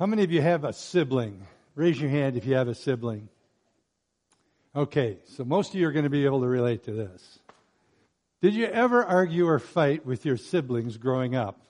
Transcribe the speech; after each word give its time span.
How 0.00 0.06
many 0.06 0.24
of 0.24 0.32
you 0.32 0.40
have 0.40 0.64
a 0.64 0.72
sibling? 0.72 1.46
Raise 1.74 2.00
your 2.00 2.08
hand 2.08 2.38
if 2.38 2.46
you 2.46 2.54
have 2.54 2.68
a 2.68 2.74
sibling. 2.74 3.28
Okay, 4.74 5.18
so 5.26 5.44
most 5.44 5.74
of 5.74 5.78
you 5.78 5.86
are 5.86 5.92
going 5.92 6.04
to 6.04 6.10
be 6.10 6.24
able 6.24 6.40
to 6.40 6.46
relate 6.46 6.84
to 6.84 6.92
this. 6.92 7.38
Did 8.40 8.54
you 8.54 8.64
ever 8.64 9.04
argue 9.04 9.46
or 9.46 9.58
fight 9.58 10.06
with 10.06 10.24
your 10.24 10.38
siblings 10.38 10.96
growing 10.96 11.36
up? 11.36 11.60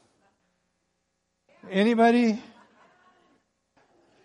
Anybody? 1.73 2.41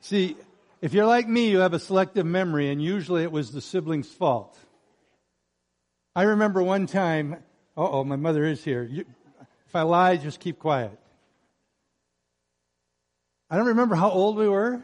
See, 0.01 0.37
if 0.83 0.93
you're 0.93 1.07
like 1.07 1.27
me, 1.27 1.49
you 1.49 1.57
have 1.61 1.73
a 1.73 1.79
selective 1.79 2.27
memory, 2.27 2.69
and 2.69 2.79
usually 2.79 3.23
it 3.23 3.31
was 3.31 3.53
the 3.53 3.61
sibling's 3.61 4.07
fault. 4.07 4.55
I 6.15 6.23
remember 6.25 6.61
one 6.61 6.85
time, 6.85 7.37
oh, 7.75 8.03
my 8.03 8.17
mother 8.17 8.45
is 8.45 8.63
here. 8.63 8.83
You, 8.83 9.05
if 9.67 9.75
I 9.75 9.81
lie, 9.81 10.17
just 10.17 10.39
keep 10.39 10.59
quiet. 10.59 10.95
I 13.49 13.57
don't 13.57 13.67
remember 13.67 13.95
how 13.95 14.09
old 14.09 14.37
we 14.37 14.49
were, 14.49 14.83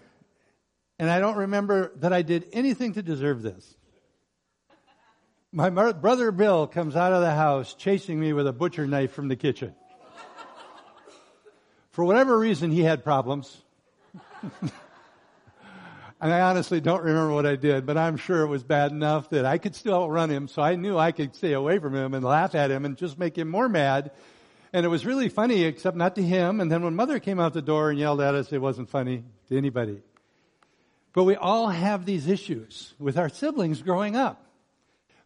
and 0.99 1.09
I 1.09 1.19
don't 1.19 1.37
remember 1.37 1.91
that 1.97 2.13
I 2.13 2.21
did 2.21 2.47
anything 2.53 2.93
to 2.93 3.01
deserve 3.01 3.41
this. 3.41 3.75
My 5.51 5.69
brother 5.69 6.31
Bill 6.31 6.67
comes 6.67 6.95
out 6.95 7.11
of 7.11 7.21
the 7.21 7.31
house 7.31 7.73
chasing 7.73 8.19
me 8.19 8.33
with 8.33 8.47
a 8.47 8.53
butcher 8.53 8.87
knife 8.87 9.11
from 9.11 9.27
the 9.27 9.35
kitchen. 9.35 9.75
For 11.89 12.05
whatever 12.05 12.39
reason, 12.39 12.71
he 12.71 12.83
had 12.83 13.03
problems. 13.03 13.57
and 14.61 14.71
I 16.21 16.39
honestly 16.41 16.79
don't 16.79 17.03
remember 17.03 17.33
what 17.33 17.45
I 17.45 17.57
did, 17.57 17.85
but 17.85 17.97
I'm 17.97 18.15
sure 18.15 18.43
it 18.43 18.47
was 18.47 18.63
bad 18.63 18.91
enough 18.91 19.29
that 19.31 19.45
I 19.45 19.57
could 19.57 19.75
still 19.75 19.95
outrun 19.95 20.29
him, 20.29 20.47
so 20.47 20.61
I 20.61 20.75
knew 20.75 20.97
I 20.97 21.11
could 21.11 21.35
stay 21.35 21.51
away 21.51 21.79
from 21.79 21.93
him 21.93 22.13
and 22.13 22.23
laugh 22.23 22.55
at 22.55 22.71
him 22.71 22.85
and 22.85 22.95
just 22.95 23.19
make 23.19 23.37
him 23.37 23.49
more 23.49 23.67
mad. 23.67 24.11
And 24.73 24.85
it 24.85 24.89
was 24.89 25.05
really 25.05 25.27
funny, 25.29 25.63
except 25.63 25.97
not 25.97 26.15
to 26.15 26.23
him. 26.23 26.61
And 26.61 26.71
then 26.71 26.83
when 26.83 26.95
mother 26.95 27.19
came 27.19 27.39
out 27.39 27.53
the 27.53 27.61
door 27.61 27.89
and 27.89 27.99
yelled 27.99 28.21
at 28.21 28.35
us, 28.35 28.53
it 28.53 28.61
wasn't 28.61 28.89
funny 28.89 29.23
to 29.49 29.57
anybody. 29.57 30.01
But 31.13 31.25
we 31.25 31.35
all 31.35 31.67
have 31.67 32.05
these 32.05 32.27
issues 32.27 32.93
with 32.97 33.17
our 33.17 33.27
siblings 33.27 33.81
growing 33.81 34.15
up. 34.15 34.45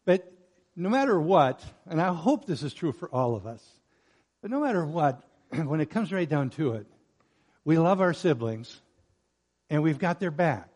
But 0.03 0.31
no 0.75 0.89
matter 0.89 1.19
what, 1.19 1.63
and 1.87 2.01
I 2.01 2.13
hope 2.13 2.45
this 2.45 2.63
is 2.63 2.73
true 2.73 2.91
for 2.91 3.07
all 3.09 3.35
of 3.35 3.45
us, 3.45 3.63
but 4.41 4.49
no 4.49 4.59
matter 4.59 4.85
what, 4.85 5.21
when 5.49 5.79
it 5.79 5.89
comes 5.89 6.11
right 6.11 6.27
down 6.27 6.49
to 6.51 6.73
it, 6.73 6.87
we 7.63 7.77
love 7.77 8.01
our 8.01 8.13
siblings 8.13 8.81
and 9.69 9.83
we've 9.83 9.99
got 9.99 10.19
their 10.19 10.31
back. 10.31 10.69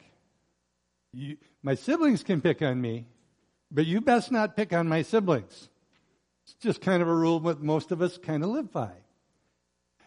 You, 1.11 1.37
my 1.63 1.75
siblings 1.75 2.23
can 2.23 2.41
pick 2.41 2.61
on 2.61 2.79
me, 2.79 3.05
but 3.71 3.85
you 3.85 4.01
best 4.01 4.31
not 4.31 4.55
pick 4.55 4.73
on 4.73 4.87
my 4.87 5.01
siblings. 5.01 5.69
It's 6.49 6.63
just 6.63 6.81
kind 6.81 7.03
of 7.03 7.07
a 7.07 7.13
rule 7.13 7.39
that 7.41 7.61
most 7.61 7.91
of 7.91 8.01
us 8.01 8.17
kind 8.17 8.43
of 8.43 8.49
live 8.49 8.71
by. 8.71 8.91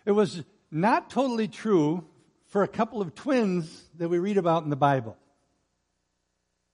It 0.04 0.10
was 0.10 0.42
not 0.72 1.08
totally 1.08 1.46
true 1.46 2.04
for 2.46 2.64
a 2.64 2.68
couple 2.68 3.00
of 3.00 3.14
twins 3.14 3.88
that 3.98 4.08
we 4.08 4.18
read 4.18 4.38
about 4.38 4.64
in 4.64 4.70
the 4.70 4.74
Bible. 4.74 5.16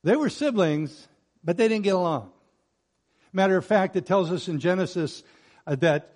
They 0.05 0.17
were 0.17 0.31
siblings, 0.31 1.07
but 1.45 1.59
they 1.59 1.69
didn't 1.69 1.85
get 1.85 1.95
along. 1.95 2.31
Matter 3.35 3.59
of 3.59 3.67
fact, 3.67 3.95
it 3.97 4.07
tells 4.07 4.33
us 4.33 4.49
in 4.49 4.59
Genesis 4.59 5.23
uh, 5.67 5.75
that 5.77 6.15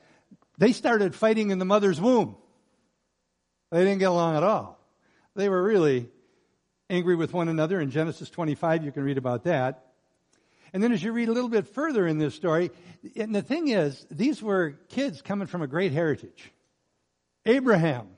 they 0.57 0.73
started 0.73 1.15
fighting 1.15 1.51
in 1.51 1.59
the 1.59 1.67
mother's 1.67 2.01
womb. 2.01 2.37
They 3.71 3.85
didn't 3.85 3.99
get 3.99 4.09
along 4.09 4.37
at 4.37 4.43
all. 4.43 4.79
They 5.35 5.51
were 5.51 5.63
really 5.63 6.09
angry 6.89 7.17
with 7.17 7.35
one 7.35 7.49
another. 7.49 7.81
In 7.81 7.91
Genesis 7.91 8.31
25, 8.31 8.83
you 8.83 8.93
can 8.93 9.03
read 9.03 9.19
about 9.19 9.45
that. 9.45 9.92
And 10.73 10.83
then 10.83 10.93
as 10.93 11.03
you 11.03 11.13
read 11.13 11.29
a 11.29 11.33
little 11.33 11.51
bit 11.51 11.69
further 11.69 12.07
in 12.07 12.19
this 12.19 12.35
story, 12.35 12.71
and 13.17 13.35
the 13.35 13.43
thing 13.43 13.69
is, 13.69 14.07
these 14.11 14.43
were 14.43 14.79
kids 14.89 15.21
coming 15.21 15.47
from 15.47 15.63
a 15.63 15.67
great 15.67 15.93
heritage. 15.93 16.53
Abraham 17.45 18.09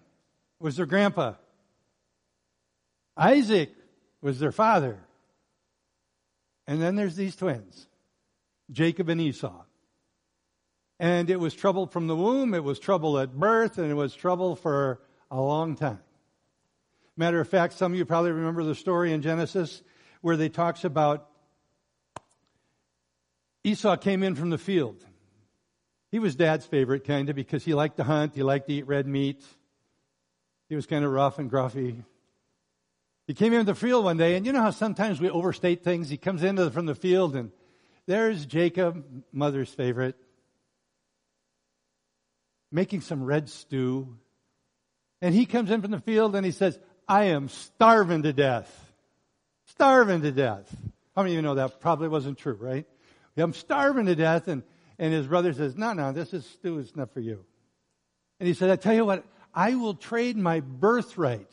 was 0.60 0.76
their 0.76 0.86
grandpa. 0.86 1.34
Isaac 3.16 3.70
was 4.20 4.38
their 4.38 4.52
father. 4.52 5.00
And 6.66 6.80
then 6.80 6.96
there's 6.96 7.16
these 7.16 7.36
twins. 7.36 7.86
Jacob 8.70 9.08
and 9.08 9.20
Esau. 9.20 9.64
And 11.00 11.28
it 11.28 11.40
was 11.40 11.54
trouble 11.54 11.86
from 11.86 12.06
the 12.06 12.16
womb, 12.16 12.54
it 12.54 12.62
was 12.62 12.78
trouble 12.78 13.18
at 13.18 13.34
birth, 13.34 13.78
and 13.78 13.90
it 13.90 13.94
was 13.94 14.14
trouble 14.14 14.54
for 14.54 15.00
a 15.30 15.40
long 15.40 15.74
time. 15.74 16.00
Matter 17.16 17.40
of 17.40 17.48
fact, 17.48 17.74
some 17.74 17.92
of 17.92 17.98
you 17.98 18.04
probably 18.04 18.30
remember 18.32 18.62
the 18.62 18.74
story 18.74 19.12
in 19.12 19.22
Genesis 19.22 19.82
where 20.20 20.36
they 20.36 20.48
talks 20.48 20.84
about 20.84 21.28
Esau 23.64 23.96
came 23.96 24.22
in 24.22 24.34
from 24.34 24.50
the 24.50 24.58
field. 24.58 25.04
He 26.10 26.18
was 26.18 26.36
dad's 26.36 26.66
favorite 26.66 27.04
kind 27.04 27.28
of 27.28 27.34
because 27.34 27.64
he 27.64 27.74
liked 27.74 27.96
to 27.96 28.04
hunt, 28.04 28.34
he 28.34 28.42
liked 28.42 28.68
to 28.68 28.74
eat 28.74 28.86
red 28.86 29.06
meat. 29.06 29.42
He 30.68 30.76
was 30.76 30.86
kind 30.86 31.04
of 31.04 31.10
rough 31.10 31.38
and 31.38 31.50
gruffy. 31.50 32.04
He 33.26 33.34
came 33.34 33.52
into 33.52 33.64
the 33.64 33.74
field 33.74 34.04
one 34.04 34.18
day, 34.18 34.36
and 34.36 34.44
you 34.44 34.52
know 34.52 34.60
how 34.60 34.70
sometimes 34.70 35.20
we 35.20 35.30
overstate 35.30 35.82
things? 35.82 36.08
He 36.08 36.18
comes 36.18 36.42
in 36.42 36.70
from 36.70 36.86
the 36.86 36.94
field 36.94 37.34
and 37.34 37.50
there's 38.06 38.44
Jacob, 38.44 39.04
mother's 39.32 39.70
favorite, 39.70 40.16
making 42.70 43.00
some 43.00 43.24
red 43.24 43.48
stew. 43.48 44.18
And 45.22 45.34
he 45.34 45.46
comes 45.46 45.70
in 45.70 45.80
from 45.80 45.90
the 45.90 46.00
field 46.00 46.36
and 46.36 46.44
he 46.44 46.52
says, 46.52 46.78
I 47.08 47.24
am 47.24 47.48
starving 47.48 48.24
to 48.24 48.32
death. 48.32 48.70
Starving 49.68 50.20
to 50.20 50.32
death. 50.32 50.74
How 51.16 51.22
many 51.22 51.34
of 51.34 51.36
you 51.36 51.42
know 51.42 51.54
that 51.54 51.80
probably 51.80 52.08
wasn't 52.08 52.36
true, 52.36 52.58
right? 52.60 52.86
I'm 53.36 53.52
starving 53.52 54.06
to 54.06 54.14
death. 54.14 54.48
And, 54.48 54.62
and 54.98 55.12
his 55.12 55.26
brother 55.26 55.52
says, 55.52 55.76
no, 55.76 55.92
no, 55.92 56.12
this 56.12 56.32
is 56.32 56.46
stew 56.46 56.78
It's 56.78 56.94
not 56.94 57.12
for 57.12 57.20
you. 57.20 57.44
And 58.38 58.46
he 58.46 58.54
said, 58.54 58.70
I 58.70 58.76
tell 58.76 58.94
you 58.94 59.04
what, 59.04 59.24
I 59.54 59.74
will 59.74 59.94
trade 59.94 60.36
my 60.36 60.60
birthright 60.60 61.50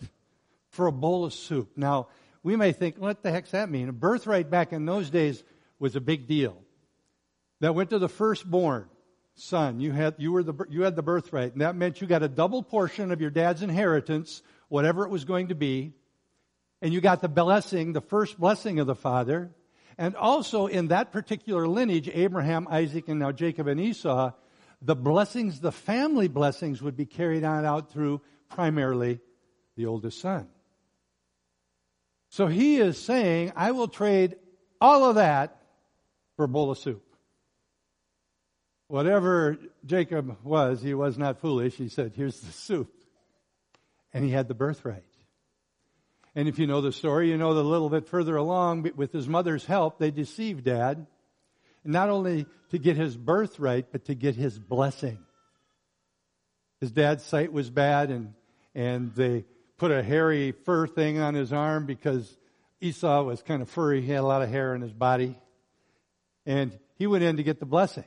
for 0.70 0.88
a 0.88 0.92
bowl 0.92 1.26
of 1.26 1.34
soup. 1.34 1.72
Now, 1.76 2.08
we 2.44 2.56
may 2.56 2.72
think, 2.72 2.98
what 2.98 3.22
the 3.22 3.32
heck's 3.32 3.52
that 3.52 3.70
mean? 3.70 3.90
A 3.90 3.94
birthright 3.94 4.50
back 4.50 4.74
in 4.74 4.86
those 4.86 5.10
days 5.10 5.44
was 5.80 5.96
a 5.96 6.02
big 6.02 6.28
deal. 6.28 6.58
That 7.60 7.76
went 7.76 7.92
to 7.92 8.00
the 8.00 8.10
firstborn 8.10 8.88
son. 9.36 9.80
You 9.80 9.92
had, 9.92 10.16
you 10.18 10.32
were 10.32 10.44
the, 10.44 10.54
you 10.70 10.82
had 10.82 10.96
the 10.96 11.04
birthright. 11.04 11.54
And 11.54 11.62
that 11.62 11.76
meant 11.76 12.02
you 12.02 12.08
got 12.08 12.24
a 12.24 12.28
double 12.28 12.64
portion 12.64 13.12
of 13.12 13.22
your 13.22 13.30
dad's 13.30 13.62
inheritance, 13.62 14.42
whatever 14.70 15.04
it 15.04 15.10
was 15.10 15.26
going 15.26 15.50
to 15.50 15.56
be. 15.56 15.94
And 16.82 16.92
you 16.92 17.02
got 17.02 17.22
the 17.22 17.30
blessing, 17.30 17.94
the 17.94 18.02
first 18.02 18.40
blessing 18.40 18.80
of 18.80 18.88
the 18.88 18.96
father. 18.96 19.52
And 20.02 20.16
also 20.16 20.66
in 20.66 20.88
that 20.88 21.12
particular 21.12 21.68
lineage, 21.68 22.10
Abraham, 22.12 22.68
Isaac, 22.72 23.08
and 23.08 23.20
now 23.20 23.32
Jacob 23.32 23.68
and 23.68 23.80
Esau, 23.80 24.32
the 24.82 24.96
blessings, 24.96 25.60
the 25.60 25.72
family 25.72 26.28
blessings 26.28 26.82
would 26.82 26.98
be 26.98 27.06
carried 27.06 27.44
on 27.44 27.66
out 27.66 27.92
through 27.92 28.20
primarily 28.50 29.20
the 29.78 29.86
oldest 29.86 30.20
son. 30.20 30.48
So 32.30 32.48
he 32.48 32.78
is 32.78 32.98
saying, 32.98 33.52
I 33.56 33.74
will 33.74 33.88
trade 33.88 34.38
all 34.82 35.08
of 35.08 35.18
that 35.18 35.62
for 36.36 36.46
a 36.46 36.48
bowl 36.48 36.72
of 36.72 36.80
soup. 36.80 37.06
Whatever 38.88 39.60
Jacob 39.86 40.36
was, 40.44 40.82
he 40.82 40.96
was 40.96 41.16
not 41.16 41.42
foolish. 41.42 41.76
He 41.76 41.90
said, 41.90 42.14
Here's 42.16 42.40
the 42.40 42.52
soup. 42.52 42.92
And 44.16 44.26
he 44.26 44.32
had 44.32 44.48
the 44.48 44.56
birthright. 44.56 45.11
And 46.36 46.48
if 46.48 46.60
you 46.60 46.68
know 46.68 46.82
the 46.82 46.92
story, 46.92 47.30
you 47.30 47.38
know 47.38 47.54
that 47.54 47.62
a 47.62 47.64
little 47.64 47.90
bit 47.90 48.08
further 48.08 48.36
along, 48.36 48.90
with 48.96 49.12
his 49.12 49.28
mother's 49.28 49.66
help, 49.66 50.00
they 50.00 50.12
deceived 50.12 50.64
dad, 50.64 51.06
not 51.84 52.10
only 52.10 52.46
to 52.70 52.78
get 52.78 52.96
his 52.96 53.18
birthright, 53.18 53.92
but 53.92 54.06
to 54.06 54.16
get 54.16 54.36
his 54.36 54.58
blessing. 54.58 55.20
His 56.80 56.92
dad's 56.92 57.24
sight 57.24 57.52
was 57.52 57.70
bad, 57.70 58.10
and, 58.10 58.34
and 58.74 59.14
they 59.14 59.46
put 59.78 59.92
a 59.92 60.02
hairy 60.02 60.52
fur 60.52 60.88
thing 60.88 61.20
on 61.20 61.34
his 61.34 61.52
arm 61.52 61.86
because 61.86 62.38
Esau 62.80 63.24
was 63.24 63.42
kind 63.42 63.62
of 63.62 63.70
furry. 63.70 64.02
He 64.02 64.12
had 64.12 64.22
a 64.22 64.28
lot 64.28 64.42
of 64.42 64.50
hair 64.50 64.74
in 64.74 64.82
his 64.82 64.94
body. 64.94 65.38
And 66.46 66.78
he 66.96 67.08
went 67.08 67.24
in 67.24 67.38
to 67.38 67.44
get 67.44 67.60
the 67.60 67.66
blessing, 67.66 68.06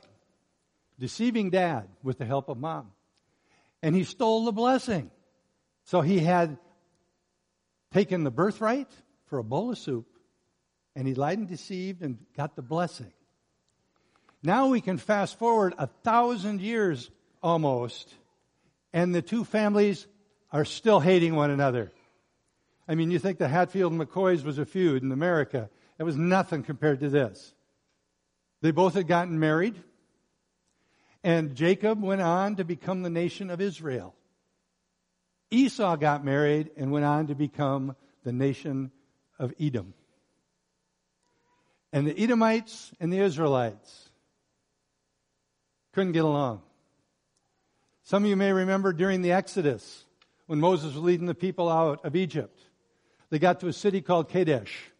deceiving 0.99 1.49
dad 1.49 1.87
with 2.03 2.17
the 2.17 2.25
help 2.25 2.49
of 2.49 2.57
mom. 2.57 2.91
And 3.83 3.95
he 3.95 4.03
stole 4.03 4.45
the 4.45 4.51
blessing. 4.51 5.11
So 5.85 6.01
he 6.01 6.19
had 6.19 6.57
taken 7.95 8.25
the 8.25 8.31
birthright 8.31 8.91
for 9.27 9.39
a 9.39 9.43
bowl 9.43 9.71
of 9.71 9.77
soup, 9.77 10.05
and 10.97 11.07
he 11.07 11.13
lied 11.13 11.37
and 11.37 11.47
deceived 11.47 12.01
and 12.01 12.17
got 12.35 12.57
the 12.57 12.61
blessing. 12.61 13.13
Now 14.43 14.67
we 14.67 14.81
can 14.81 14.97
fast 14.97 15.39
forward 15.39 15.73
a 15.77 15.87
thousand 15.87 16.59
years 16.59 17.09
almost, 17.41 18.13
and 18.91 19.15
the 19.15 19.21
two 19.21 19.45
families 19.45 20.07
are 20.51 20.65
still 20.65 20.99
hating 20.99 21.35
one 21.35 21.51
another. 21.51 21.93
I 22.85 22.95
mean, 22.95 23.11
you 23.11 23.17
think 23.17 23.37
the 23.37 23.47
Hatfield 23.47 23.93
and 23.93 24.01
McCoys 24.01 24.43
was 24.43 24.57
a 24.57 24.65
feud 24.65 25.01
in 25.01 25.13
America. 25.13 25.69
It 25.97 26.03
was 26.03 26.17
nothing 26.17 26.63
compared 26.63 26.99
to 26.99 27.07
this. 27.07 27.53
They 28.59 28.71
both 28.71 28.95
had 28.95 29.07
gotten 29.07 29.39
married. 29.39 29.81
And 31.23 31.55
Jacob 31.55 32.03
went 32.03 32.21
on 32.21 32.57
to 32.57 32.65
become 32.65 33.03
the 33.03 33.09
nation 33.09 33.49
of 33.49 33.61
Israel. 33.61 34.13
Esau 35.51 35.95
got 35.95 36.25
married 36.25 36.71
and 36.77 36.91
went 36.91 37.05
on 37.05 37.27
to 37.27 37.35
become 37.35 37.95
the 38.23 38.33
nation 38.33 38.91
of 39.39 39.53
Edom. 39.59 39.93
And 41.93 42.07
the 42.07 42.19
Edomites 42.19 42.91
and 42.99 43.11
the 43.11 43.19
Israelites 43.19 44.09
couldn't 45.93 46.11
get 46.11 46.25
along. 46.25 46.61
Some 48.03 48.23
of 48.23 48.29
you 48.29 48.35
may 48.35 48.51
remember 48.51 48.91
during 48.91 49.21
the 49.21 49.31
Exodus 49.31 50.05
when 50.47 50.59
Moses 50.59 50.93
was 50.93 51.03
leading 51.03 51.25
the 51.25 51.33
people 51.33 51.69
out 51.69 52.03
of 52.03 52.15
Egypt. 52.15 52.59
They 53.29 53.39
got 53.39 53.61
to 53.61 53.67
a 53.67 53.73
city 53.73 54.01
called 54.01 54.29
Kadesh. 54.29 54.91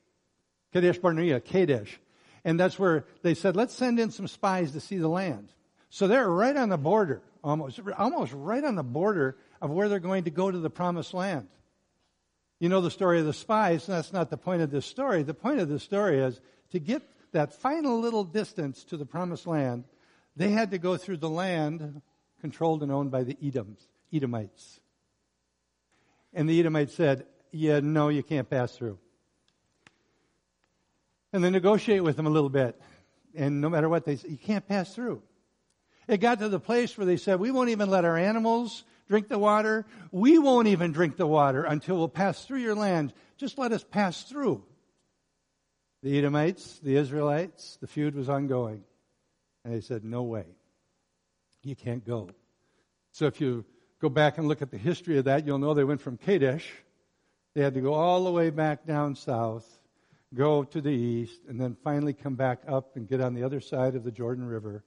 Kadesh 0.73 0.97
Barnea, 0.97 1.39
Kadesh. 1.39 1.99
And 2.43 2.59
that's 2.59 2.79
where 2.79 3.05
they 3.21 3.33
said, 3.33 3.55
let's 3.55 3.73
send 3.73 3.99
in 3.99 4.11
some 4.11 4.27
spies 4.27 4.71
to 4.71 4.79
see 4.79 4.97
the 4.97 5.07
land. 5.07 5.49
So 5.89 6.07
they're 6.07 6.29
right 6.29 6.55
on 6.55 6.69
the 6.69 6.77
border, 6.77 7.21
almost, 7.43 7.79
almost 7.97 8.33
right 8.33 8.63
on 8.63 8.75
the 8.75 8.83
border 8.83 9.37
of 9.65 9.71
where 9.71 9.89
they're 9.89 9.99
going 9.99 10.25
to 10.25 10.29
go 10.29 10.51
to 10.51 10.59
the 10.59 10.69
promised 10.69 11.13
land. 11.13 11.47
You 12.59 12.69
know 12.69 12.81
the 12.81 12.91
story 12.91 13.19
of 13.19 13.25
the 13.25 13.33
spies, 13.33 13.87
and 13.87 13.97
that's 13.97 14.13
not 14.13 14.29
the 14.29 14.37
point 14.37 14.61
of 14.61 14.69
this 14.69 14.85
story. 14.85 15.23
The 15.23 15.33
point 15.33 15.59
of 15.59 15.67
this 15.67 15.81
story 15.81 16.19
is 16.19 16.39
to 16.71 16.79
get 16.79 17.01
that 17.31 17.51
final 17.51 17.99
little 17.99 18.23
distance 18.23 18.83
to 18.85 18.95
the 18.95 19.07
promised 19.07 19.47
land, 19.47 19.85
they 20.35 20.51
had 20.51 20.69
to 20.71 20.77
go 20.77 20.97
through 20.97 21.17
the 21.17 21.29
land 21.29 22.01
controlled 22.39 22.83
and 22.83 22.91
owned 22.91 23.09
by 23.09 23.23
the 23.23 23.33
Edoms, 23.43 23.79
Edomites. 24.13 24.79
And 26.31 26.47
the 26.47 26.59
Edomites 26.59 26.93
said, 26.93 27.25
Yeah, 27.51 27.79
no, 27.79 28.09
you 28.09 28.21
can't 28.21 28.47
pass 28.47 28.77
through. 28.77 28.99
And 31.33 31.43
they 31.43 31.49
negotiate 31.49 32.03
with 32.03 32.17
them 32.17 32.27
a 32.27 32.29
little 32.29 32.49
bit. 32.49 32.79
And 33.33 33.61
no 33.61 33.69
matter 33.69 33.89
what 33.89 34.05
they 34.05 34.17
say, 34.17 34.29
you 34.29 34.37
can't 34.37 34.67
pass 34.67 34.93
through. 34.93 35.23
It 36.07 36.17
got 36.17 36.37
to 36.39 36.49
the 36.49 36.59
place 36.59 36.95
where 36.97 37.05
they 37.05 37.17
said, 37.17 37.39
We 37.39 37.49
won't 37.49 37.69
even 37.69 37.89
let 37.89 38.05
our 38.05 38.15
animals 38.15 38.83
drink 39.07 39.27
the 39.27 39.39
water. 39.39 39.85
We 40.11 40.37
won't 40.39 40.67
even 40.67 40.91
drink 40.91 41.17
the 41.17 41.27
water 41.27 41.63
until 41.63 41.97
we'll 41.97 42.09
pass 42.09 42.45
through 42.45 42.59
your 42.59 42.75
land. 42.75 43.13
Just 43.37 43.57
let 43.57 43.71
us 43.71 43.83
pass 43.83 44.23
through. 44.23 44.63
The 46.03 46.17
Edomites, 46.17 46.79
the 46.79 46.97
Israelites, 46.97 47.77
the 47.81 47.87
feud 47.87 48.15
was 48.15 48.29
ongoing. 48.29 48.83
And 49.63 49.73
they 49.73 49.81
said, 49.81 50.03
No 50.03 50.23
way. 50.23 50.45
You 51.63 51.75
can't 51.75 52.05
go. 52.05 52.29
So 53.11 53.25
if 53.25 53.41
you 53.41 53.65
go 53.99 54.09
back 54.09 54.37
and 54.37 54.47
look 54.47 54.61
at 54.61 54.69
the 54.69 54.77
history 54.77 55.17
of 55.17 55.25
that, 55.25 55.45
you'll 55.45 55.57
know 55.57 55.73
they 55.73 55.83
went 55.83 56.01
from 56.01 56.17
Kadesh. 56.17 56.71
They 57.55 57.61
had 57.61 57.73
to 57.73 57.81
go 57.81 57.93
all 57.93 58.23
the 58.23 58.31
way 58.31 58.49
back 58.49 58.85
down 58.85 59.15
south, 59.15 59.65
go 60.33 60.63
to 60.63 60.81
the 60.81 60.89
east, 60.89 61.39
and 61.47 61.59
then 61.59 61.75
finally 61.83 62.13
come 62.13 62.35
back 62.35 62.59
up 62.67 62.97
and 62.97 63.07
get 63.07 63.21
on 63.21 63.33
the 63.33 63.43
other 63.43 63.61
side 63.61 63.95
of 63.95 64.03
the 64.03 64.11
Jordan 64.11 64.45
River 64.45 64.83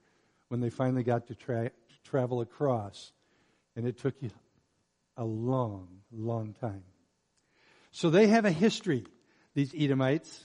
when 0.48 0.60
they 0.60 0.70
finally 0.70 1.02
got 1.02 1.26
to 1.28 1.34
tra- 1.34 1.70
travel 2.04 2.42
across. 2.42 3.12
And 3.78 3.86
it 3.86 3.96
took 3.96 4.16
you 4.20 4.32
a 5.16 5.25
long, 5.25 5.86
long 6.10 6.52
time. 6.60 6.82
So 7.92 8.10
they 8.10 8.26
have 8.26 8.44
a 8.44 8.50
history, 8.50 9.04
these 9.54 9.72
Edomites 9.72 10.44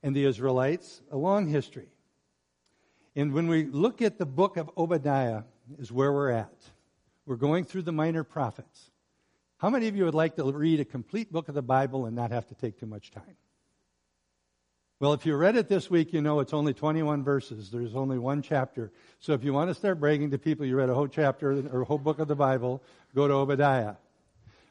and 0.00 0.14
the 0.14 0.26
Israelites, 0.26 1.02
a 1.10 1.16
long 1.16 1.48
history. 1.48 1.88
And 3.16 3.32
when 3.32 3.48
we 3.48 3.64
look 3.64 4.00
at 4.00 4.18
the 4.18 4.26
book 4.26 4.56
of 4.56 4.70
Obadiah, 4.78 5.42
is 5.80 5.90
where 5.90 6.12
we're 6.12 6.30
at. 6.30 6.54
We're 7.26 7.34
going 7.34 7.64
through 7.64 7.82
the 7.82 7.92
minor 7.92 8.22
prophets. 8.22 8.92
How 9.58 9.68
many 9.68 9.88
of 9.88 9.96
you 9.96 10.04
would 10.04 10.14
like 10.14 10.36
to 10.36 10.44
read 10.44 10.78
a 10.78 10.84
complete 10.84 11.32
book 11.32 11.48
of 11.48 11.56
the 11.56 11.62
Bible 11.62 12.06
and 12.06 12.14
not 12.14 12.30
have 12.30 12.46
to 12.46 12.54
take 12.54 12.78
too 12.78 12.86
much 12.86 13.10
time? 13.10 13.36
Well, 15.00 15.14
if 15.14 15.24
you 15.24 15.34
read 15.34 15.56
it 15.56 15.66
this 15.66 15.88
week, 15.88 16.12
you 16.12 16.20
know 16.20 16.40
it's 16.40 16.52
only 16.52 16.74
21 16.74 17.24
verses. 17.24 17.70
There's 17.70 17.94
only 17.94 18.18
one 18.18 18.42
chapter. 18.42 18.92
So 19.20 19.32
if 19.32 19.42
you 19.42 19.54
want 19.54 19.70
to 19.70 19.74
start 19.74 19.98
bragging 19.98 20.32
to 20.32 20.38
people 20.38 20.66
you 20.66 20.76
read 20.76 20.90
a 20.90 20.94
whole 20.94 21.08
chapter 21.08 21.66
or 21.72 21.80
a 21.80 21.84
whole 21.86 21.96
book 21.96 22.18
of 22.18 22.28
the 22.28 22.36
Bible, 22.36 22.82
go 23.14 23.26
to 23.26 23.32
Obadiah. 23.32 23.94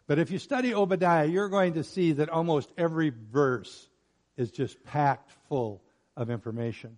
But 0.05 0.19
if 0.19 0.29
you 0.29 0.37
study 0.37 0.75
Obadiah, 0.75 1.25
you're 1.25 1.49
going 1.49 1.73
to 1.73 1.83
see 1.83 2.11
that 2.11 2.29
almost 2.29 2.71
every 2.77 3.11
verse 3.31 3.89
is 4.37 4.51
just 4.51 4.83
packed 4.83 5.31
full 5.47 5.81
of 6.15 6.29
information. 6.29 6.97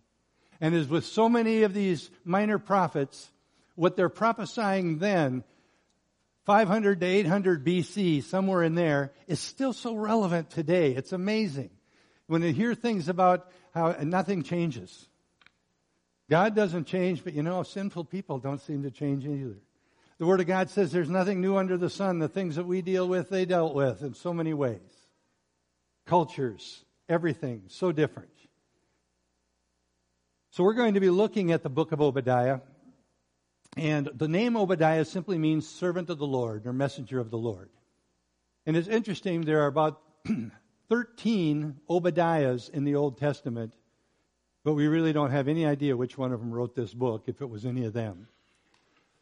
And 0.59 0.75
as 0.75 0.89
with 0.89 1.05
so 1.05 1.29
many 1.29 1.63
of 1.63 1.73
these 1.73 2.11
minor 2.25 2.59
prophets, 2.59 3.31
what 3.75 3.95
they're 3.95 4.09
prophesying 4.09 4.97
then, 4.99 5.45
500 6.43 6.99
to 6.99 7.05
800 7.05 7.65
BC, 7.65 8.23
somewhere 8.23 8.61
in 8.61 8.75
there, 8.75 9.13
is 9.27 9.39
still 9.39 9.71
so 9.71 9.95
relevant 9.95 10.49
today. 10.49 10.91
It's 10.91 11.13
amazing. 11.13 11.69
When 12.27 12.41
they 12.41 12.51
hear 12.51 12.75
things 12.75 13.09
about 13.09 13.51
how 13.73 13.95
nothing 14.03 14.43
changes. 14.43 15.07
God 16.29 16.55
doesn't 16.55 16.85
change, 16.85 17.23
but 17.23 17.33
you 17.33 17.43
know, 17.43 17.63
sinful 17.63 18.05
people 18.05 18.39
don't 18.39 18.61
seem 18.61 18.83
to 18.83 18.91
change 18.91 19.25
either. 19.25 19.57
The 20.17 20.25
Word 20.25 20.39
of 20.39 20.47
God 20.47 20.69
says 20.69 20.91
there's 20.91 21.09
nothing 21.09 21.41
new 21.41 21.57
under 21.57 21.77
the 21.77 21.89
sun. 21.89 22.19
The 22.19 22.29
things 22.29 22.55
that 22.55 22.65
we 22.65 22.81
deal 22.81 23.07
with, 23.07 23.29
they 23.29 23.45
dealt 23.45 23.73
with 23.73 24.01
in 24.03 24.13
so 24.13 24.33
many 24.33 24.53
ways. 24.53 24.79
Cultures, 26.05 26.85
everything, 27.09 27.63
so 27.67 27.91
different. 27.91 28.29
So 30.51 30.63
we're 30.63 30.73
going 30.73 30.93
to 30.93 30.99
be 30.99 31.09
looking 31.09 31.51
at 31.51 31.63
the 31.63 31.69
book 31.69 31.91
of 31.91 32.01
Obadiah. 32.01 32.59
And 33.77 34.09
the 34.13 34.27
name 34.27 34.57
Obadiah 34.57 35.05
simply 35.05 35.37
means 35.37 35.67
servant 35.67 36.09
of 36.09 36.17
the 36.17 36.27
Lord 36.27 36.67
or 36.67 36.73
messenger 36.73 37.19
of 37.19 37.31
the 37.31 37.37
Lord. 37.37 37.69
And 38.65 38.77
it's 38.77 38.87
interesting, 38.87 39.41
there 39.41 39.63
are 39.63 39.67
about 39.67 40.01
13 40.91 41.77
Obadiahs 41.89 42.69
in 42.69 42.83
the 42.83 42.95
Old 42.95 43.17
Testament, 43.17 43.73
but 44.65 44.73
we 44.73 44.87
really 44.87 45.13
don't 45.13 45.31
have 45.31 45.47
any 45.47 45.65
idea 45.65 45.95
which 45.95 46.17
one 46.17 46.33
of 46.33 46.41
them 46.41 46.51
wrote 46.51 46.75
this 46.75 46.93
book, 46.93 47.23
if 47.27 47.41
it 47.41 47.49
was 47.49 47.65
any 47.65 47.85
of 47.85 47.93
them. 47.93 48.27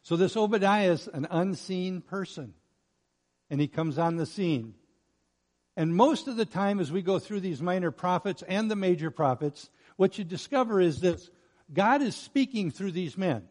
So 0.02 0.16
this 0.16 0.36
Obadiah 0.36 0.90
is 0.90 1.08
an 1.12 1.28
unseen 1.30 2.00
person, 2.00 2.54
and 3.50 3.60
he 3.60 3.68
comes 3.68 3.98
on 3.98 4.16
the 4.16 4.26
scene. 4.26 4.74
And 5.76 5.94
most 5.94 6.26
of 6.26 6.34
the 6.34 6.44
time, 6.44 6.80
as 6.80 6.90
we 6.90 7.02
go 7.02 7.20
through 7.20 7.38
these 7.38 7.62
minor 7.62 7.92
prophets 7.92 8.42
and 8.48 8.68
the 8.68 8.74
major 8.74 9.12
prophets, 9.12 9.70
what 9.94 10.18
you 10.18 10.24
discover 10.24 10.80
is 10.80 11.00
this 11.00 11.30
God 11.72 12.02
is 12.02 12.16
speaking 12.16 12.72
through 12.72 12.90
these 12.90 13.16
men. 13.16 13.44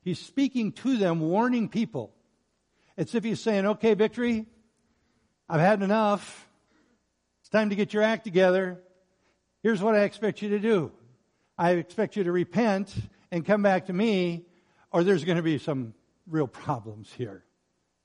He's 0.00 0.18
speaking 0.18 0.72
to 0.72 0.96
them, 0.96 1.20
warning 1.20 1.68
people. 1.68 2.14
It's 2.96 3.14
if 3.14 3.22
he's 3.22 3.40
saying, 3.40 3.66
okay, 3.66 3.92
victory, 3.92 4.46
I've 5.46 5.60
had 5.60 5.82
enough. 5.82 6.48
Time 7.52 7.68
to 7.68 7.76
get 7.76 7.92
your 7.92 8.02
act 8.02 8.24
together. 8.24 8.80
Here's 9.62 9.82
what 9.82 9.94
I 9.94 10.04
expect 10.04 10.40
you 10.40 10.48
to 10.50 10.58
do. 10.58 10.90
I 11.58 11.72
expect 11.72 12.16
you 12.16 12.24
to 12.24 12.32
repent 12.32 12.94
and 13.30 13.44
come 13.44 13.62
back 13.62 13.86
to 13.86 13.92
me, 13.92 14.46
or 14.90 15.04
there's 15.04 15.24
going 15.24 15.36
to 15.36 15.42
be 15.42 15.58
some 15.58 15.92
real 16.26 16.46
problems 16.46 17.12
here. 17.12 17.44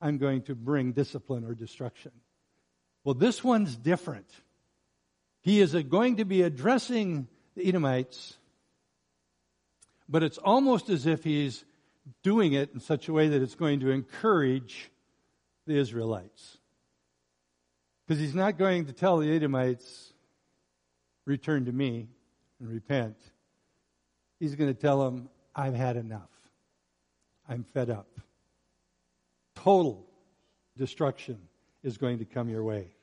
I'm 0.02 0.18
going 0.18 0.42
to 0.42 0.54
bring 0.54 0.92
discipline 0.92 1.44
or 1.44 1.54
destruction. 1.54 2.12
Well, 3.04 3.14
this 3.14 3.42
one's 3.42 3.74
different. 3.74 4.28
He 5.40 5.60
is 5.62 5.72
going 5.72 6.16
to 6.16 6.26
be 6.26 6.42
addressing 6.42 7.26
the 7.56 7.66
Edomites, 7.66 8.36
but 10.10 10.22
it's 10.22 10.36
almost 10.36 10.90
as 10.90 11.06
if 11.06 11.24
he's 11.24 11.64
doing 12.22 12.52
it 12.52 12.74
in 12.74 12.80
such 12.80 13.08
a 13.08 13.14
way 13.14 13.28
that 13.28 13.40
it's 13.40 13.54
going 13.54 13.80
to 13.80 13.90
encourage 13.90 14.90
the 15.66 15.78
Israelites. 15.78 16.57
Because 18.08 18.22
he's 18.22 18.34
not 18.34 18.56
going 18.56 18.86
to 18.86 18.94
tell 18.94 19.18
the 19.18 19.30
Edomites, 19.30 20.14
return 21.26 21.66
to 21.66 21.72
me 21.72 22.08
and 22.58 22.70
repent. 22.70 23.18
He's 24.40 24.54
going 24.54 24.72
to 24.74 24.80
tell 24.80 25.04
them, 25.04 25.28
I've 25.54 25.74
had 25.74 25.98
enough. 25.98 26.30
I'm 27.46 27.64
fed 27.64 27.90
up. 27.90 28.08
Total 29.56 30.06
destruction 30.74 31.36
is 31.82 31.98
going 31.98 32.20
to 32.20 32.24
come 32.24 32.48
your 32.48 32.64
way. 32.64 32.94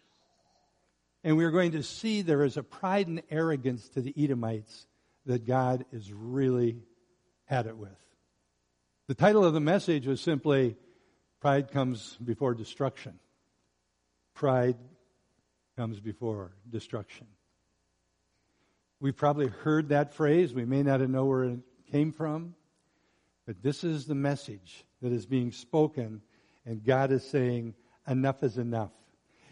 And 1.23 1.37
we're 1.37 1.51
going 1.51 1.73
to 1.73 1.83
see 1.83 2.23
there 2.23 2.43
is 2.43 2.57
a 2.57 2.63
pride 2.63 3.05
and 3.07 3.21
arrogance 3.29 3.87
to 3.89 4.01
the 4.01 4.13
Edomites 4.17 4.87
that 5.27 5.45
God 5.45 5.85
is 5.91 6.11
really 6.11 6.81
at 7.47 7.67
it 7.67 7.77
with. 7.77 7.91
The 9.07 9.15
title 9.15 9.45
of 9.45 9.53
the 9.53 9.59
message 9.59 10.07
was 10.07 10.19
simply 10.19 10.77
Pride 11.41 11.69
Comes 11.69 12.17
Before 12.23 12.55
Destruction. 12.55 13.19
Pride 14.33 14.77
comes 15.75 15.99
before 15.99 16.51
destruction. 16.69 17.27
We've 18.99 19.15
probably 19.15 19.47
heard 19.47 19.89
that 19.89 20.13
phrase. 20.13 20.53
We 20.53 20.65
may 20.65 20.83
not 20.83 21.01
know 21.01 21.25
where 21.25 21.43
it 21.43 21.59
came 21.91 22.11
from. 22.11 22.55
But 23.45 23.61
this 23.61 23.83
is 23.83 24.05
the 24.05 24.15
message 24.15 24.85
that 25.01 25.11
is 25.11 25.25
being 25.25 25.51
spoken, 25.51 26.21
and 26.65 26.83
God 26.83 27.11
is 27.11 27.23
saying, 27.23 27.75
enough 28.07 28.41
is 28.41 28.57
enough. 28.57 28.91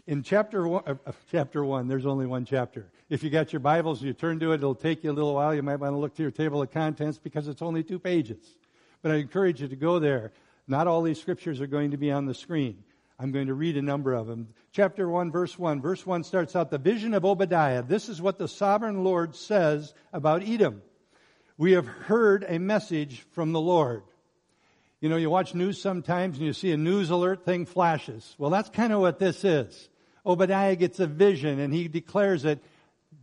In 0.07 0.23
chapter 0.23 0.67
one, 0.67 0.83
uh, 0.87 0.95
uh, 1.05 1.11
chapter 1.31 1.63
one, 1.63 1.87
there's 1.87 2.05
only 2.05 2.25
one 2.25 2.43
chapter. 2.43 2.91
If 3.09 3.23
you 3.23 3.29
got 3.29 3.53
your 3.53 3.59
Bibles, 3.59 4.01
you 4.01 4.13
turn 4.13 4.39
to 4.39 4.51
it, 4.51 4.55
it'll 4.55 4.75
take 4.75 5.03
you 5.03 5.11
a 5.11 5.13
little 5.13 5.35
while. 5.35 5.53
You 5.53 5.61
might 5.61 5.75
want 5.75 5.93
to 5.93 5.97
look 5.97 6.15
to 6.15 6.21
your 6.21 6.31
table 6.31 6.61
of 6.61 6.71
contents 6.71 7.19
because 7.19 7.47
it's 7.47 7.61
only 7.61 7.83
two 7.83 7.99
pages. 7.99 8.57
But 9.01 9.11
I 9.11 9.15
encourage 9.15 9.61
you 9.61 9.67
to 9.67 9.75
go 9.75 9.99
there. 9.99 10.33
Not 10.67 10.87
all 10.87 11.01
these 11.01 11.21
scriptures 11.21 11.61
are 11.61 11.67
going 11.67 11.91
to 11.91 11.97
be 11.97 12.11
on 12.11 12.25
the 12.25 12.33
screen. 12.33 12.83
I'm 13.23 13.31
going 13.31 13.47
to 13.47 13.53
read 13.53 13.77
a 13.77 13.81
number 13.81 14.11
of 14.13 14.27
them. 14.27 14.49
Chapter 14.73 15.07
1, 15.07 15.31
verse 15.31 15.57
1. 15.57 15.81
Verse 15.81 16.05
1 16.05 16.25
starts 16.25 16.57
out 16.57 16.69
the 16.69 16.77
vision 16.77 17.13
of 17.13 17.23
Obadiah. 17.23 17.81
This 17.81 18.09
is 18.09 18.21
what 18.21 18.37
the 18.37 18.49
sovereign 18.49 19.05
Lord 19.05 19.33
says 19.33 19.93
about 20.11 20.43
Edom. 20.43 20.81
We 21.57 21.71
have 21.71 21.87
heard 21.87 22.45
a 22.45 22.59
message 22.59 23.21
from 23.31 23.53
the 23.53 23.61
Lord. 23.61 24.03
You 24.99 25.07
know, 25.07 25.15
you 25.15 25.29
watch 25.29 25.55
news 25.55 25.81
sometimes 25.81 26.35
and 26.35 26.45
you 26.45 26.51
see 26.51 26.73
a 26.73 26.77
news 26.77 27.11
alert 27.11 27.45
thing 27.45 27.65
flashes. 27.65 28.35
Well, 28.37 28.49
that's 28.49 28.67
kind 28.67 28.91
of 28.91 28.99
what 28.99 29.19
this 29.19 29.45
is. 29.45 29.87
Obadiah 30.25 30.75
gets 30.75 30.99
a 30.99 31.07
vision 31.07 31.61
and 31.61 31.73
he 31.73 31.87
declares 31.87 32.43
it. 32.43 32.61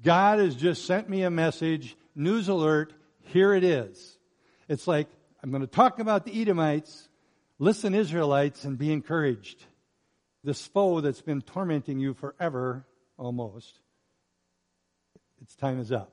God 0.03 0.39
has 0.39 0.57
just 0.57 0.87
sent 0.87 1.11
me 1.11 1.25
a 1.25 1.31
message. 1.31 1.95
News 2.15 2.49
alert. 2.49 2.95
Here 3.25 3.53
it 3.53 3.65
is. 3.65 4.17
It's 4.67 4.89
like, 4.89 5.09
I'm 5.43 5.51
going 5.51 5.61
to 5.61 5.67
talk 5.67 5.99
about 5.99 6.25
the 6.25 6.41
Edomites. 6.41 7.07
Listen, 7.59 7.95
Israelites, 7.95 8.65
and 8.65 8.79
be 8.79 8.95
encouraged. 8.95 9.67
This 10.43 10.67
foe 10.67 11.01
that's 11.01 11.23
been 11.23 11.43
tormenting 11.43 11.99
you 11.99 12.15
forever, 12.15 12.87
almost, 13.19 13.79
its 15.43 15.55
time 15.57 15.79
is 15.79 15.93
up. 15.93 16.13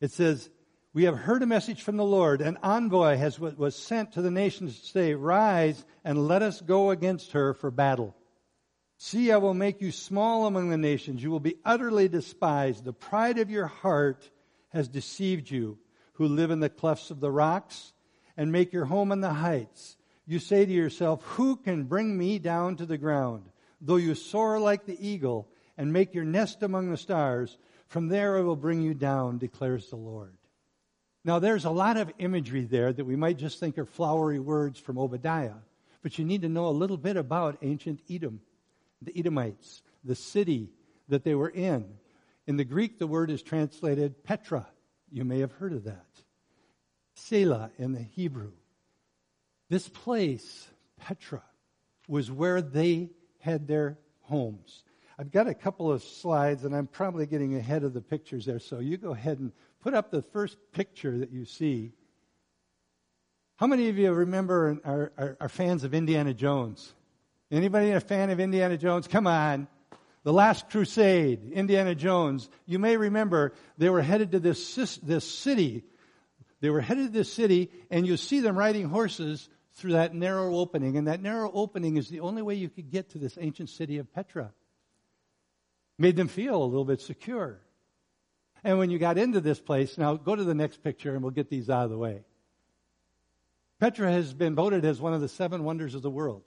It 0.00 0.10
says, 0.10 0.50
we 0.94 1.04
have 1.04 1.16
heard 1.16 1.42
a 1.42 1.46
message 1.46 1.82
from 1.82 1.96
the 1.96 2.04
Lord. 2.04 2.40
An 2.40 2.58
envoy 2.62 3.16
has, 3.16 3.38
was 3.38 3.74
sent 3.74 4.12
to 4.12 4.22
the 4.22 4.30
nations 4.30 4.78
to 4.80 4.86
say, 4.86 5.14
rise 5.14 5.84
and 6.04 6.28
let 6.28 6.42
us 6.42 6.60
go 6.60 6.90
against 6.90 7.32
her 7.32 7.54
for 7.54 7.70
battle. 7.70 8.14
See, 8.98 9.32
I 9.32 9.38
will 9.38 9.54
make 9.54 9.80
you 9.80 9.90
small 9.90 10.46
among 10.46 10.68
the 10.68 10.76
nations. 10.76 11.22
You 11.22 11.30
will 11.30 11.40
be 11.40 11.56
utterly 11.64 12.08
despised. 12.08 12.84
The 12.84 12.92
pride 12.92 13.38
of 13.38 13.50
your 13.50 13.66
heart 13.66 14.30
has 14.68 14.86
deceived 14.88 15.50
you, 15.50 15.78
who 16.14 16.26
live 16.26 16.50
in 16.50 16.60
the 16.60 16.68
clefts 16.68 17.10
of 17.10 17.20
the 17.20 17.30
rocks 17.30 17.92
and 18.36 18.52
make 18.52 18.72
your 18.72 18.84
home 18.84 19.12
in 19.12 19.20
the 19.20 19.32
heights. 19.32 19.96
You 20.26 20.38
say 20.38 20.64
to 20.64 20.72
yourself, 20.72 21.22
Who 21.22 21.56
can 21.56 21.84
bring 21.84 22.16
me 22.16 22.38
down 22.38 22.76
to 22.76 22.86
the 22.86 22.98
ground? 22.98 23.44
Though 23.80 23.96
you 23.96 24.14
soar 24.14 24.60
like 24.60 24.86
the 24.86 25.06
eagle 25.06 25.48
and 25.76 25.92
make 25.92 26.14
your 26.14 26.24
nest 26.24 26.62
among 26.62 26.90
the 26.90 26.96
stars, 26.96 27.58
from 27.88 28.08
there 28.08 28.38
I 28.38 28.42
will 28.42 28.56
bring 28.56 28.82
you 28.82 28.94
down, 28.94 29.38
declares 29.38 29.90
the 29.90 29.96
Lord. 29.96 30.34
Now, 31.24 31.38
there's 31.38 31.64
a 31.64 31.70
lot 31.70 31.96
of 31.96 32.12
imagery 32.18 32.64
there 32.64 32.92
that 32.92 33.04
we 33.04 33.16
might 33.16 33.38
just 33.38 33.60
think 33.60 33.78
are 33.78 33.84
flowery 33.84 34.40
words 34.40 34.78
from 34.78 34.98
Obadiah, 34.98 35.60
but 36.02 36.18
you 36.18 36.24
need 36.24 36.42
to 36.42 36.48
know 36.48 36.66
a 36.66 36.70
little 36.70 36.96
bit 36.96 37.16
about 37.16 37.58
ancient 37.62 38.00
Edom, 38.10 38.40
the 39.00 39.16
Edomites, 39.16 39.82
the 40.04 40.16
city 40.16 40.70
that 41.08 41.22
they 41.24 41.34
were 41.34 41.48
in. 41.48 41.86
In 42.46 42.56
the 42.56 42.64
Greek, 42.64 42.98
the 42.98 43.06
word 43.06 43.30
is 43.30 43.42
translated 43.42 44.24
Petra. 44.24 44.66
You 45.10 45.24
may 45.24 45.40
have 45.40 45.52
heard 45.52 45.72
of 45.72 45.84
that. 45.84 46.06
Selah 47.14 47.70
in 47.78 47.92
the 47.92 48.02
Hebrew. 48.02 48.52
This 49.72 49.88
place, 49.88 50.68
Petra, 51.00 51.42
was 52.06 52.30
where 52.30 52.60
they 52.60 53.08
had 53.38 53.66
their 53.66 53.96
homes. 54.20 54.84
I've 55.18 55.30
got 55.30 55.46
a 55.46 55.54
couple 55.54 55.90
of 55.90 56.02
slides, 56.02 56.64
and 56.64 56.76
I'm 56.76 56.86
probably 56.86 57.24
getting 57.24 57.56
ahead 57.56 57.82
of 57.82 57.94
the 57.94 58.02
pictures 58.02 58.44
there, 58.44 58.58
so 58.58 58.80
you 58.80 58.98
go 58.98 59.12
ahead 59.12 59.38
and 59.38 59.50
put 59.80 59.94
up 59.94 60.10
the 60.10 60.20
first 60.20 60.58
picture 60.72 61.16
that 61.20 61.32
you 61.32 61.46
see. 61.46 61.94
How 63.56 63.66
many 63.66 63.88
of 63.88 63.96
you 63.96 64.12
remember 64.12 64.78
are, 64.84 65.12
are, 65.16 65.36
are 65.40 65.48
fans 65.48 65.84
of 65.84 65.94
Indiana 65.94 66.34
Jones? 66.34 66.92
Anybody 67.50 67.92
a 67.92 68.00
fan 68.00 68.28
of 68.28 68.40
Indiana 68.40 68.76
Jones? 68.76 69.08
Come 69.08 69.26
on. 69.26 69.68
The 70.22 70.34
Last 70.34 70.68
Crusade, 70.68 71.50
Indiana 71.50 71.94
Jones. 71.94 72.50
You 72.66 72.78
may 72.78 72.98
remember 72.98 73.54
they 73.78 73.88
were 73.88 74.02
headed 74.02 74.32
to 74.32 74.38
this, 74.38 74.98
this 74.98 75.26
city. 75.26 75.82
They 76.60 76.68
were 76.68 76.82
headed 76.82 77.06
to 77.06 77.18
this 77.18 77.32
city, 77.32 77.70
and 77.90 78.06
you 78.06 78.18
see 78.18 78.40
them 78.40 78.58
riding 78.58 78.90
horses 78.90 79.48
through 79.74 79.92
that 79.92 80.14
narrow 80.14 80.54
opening. 80.56 80.96
And 80.96 81.06
that 81.08 81.22
narrow 81.22 81.50
opening 81.52 81.96
is 81.96 82.08
the 82.08 82.20
only 82.20 82.42
way 82.42 82.54
you 82.54 82.68
could 82.68 82.90
get 82.90 83.10
to 83.10 83.18
this 83.18 83.38
ancient 83.40 83.70
city 83.70 83.98
of 83.98 84.12
Petra. 84.12 84.52
Made 85.98 86.16
them 86.16 86.28
feel 86.28 86.62
a 86.62 86.64
little 86.64 86.84
bit 86.84 87.00
secure. 87.00 87.60
And 88.64 88.78
when 88.78 88.90
you 88.90 88.98
got 88.98 89.18
into 89.18 89.40
this 89.40 89.60
place, 89.60 89.98
now 89.98 90.14
go 90.14 90.36
to 90.36 90.44
the 90.44 90.54
next 90.54 90.82
picture 90.82 91.14
and 91.14 91.22
we'll 91.22 91.32
get 91.32 91.50
these 91.50 91.68
out 91.68 91.84
of 91.84 91.90
the 91.90 91.98
way. 91.98 92.22
Petra 93.80 94.10
has 94.12 94.32
been 94.32 94.54
voted 94.54 94.84
as 94.84 95.00
one 95.00 95.12
of 95.12 95.20
the 95.20 95.28
seven 95.28 95.64
wonders 95.64 95.94
of 95.94 96.02
the 96.02 96.10
world. 96.10 96.44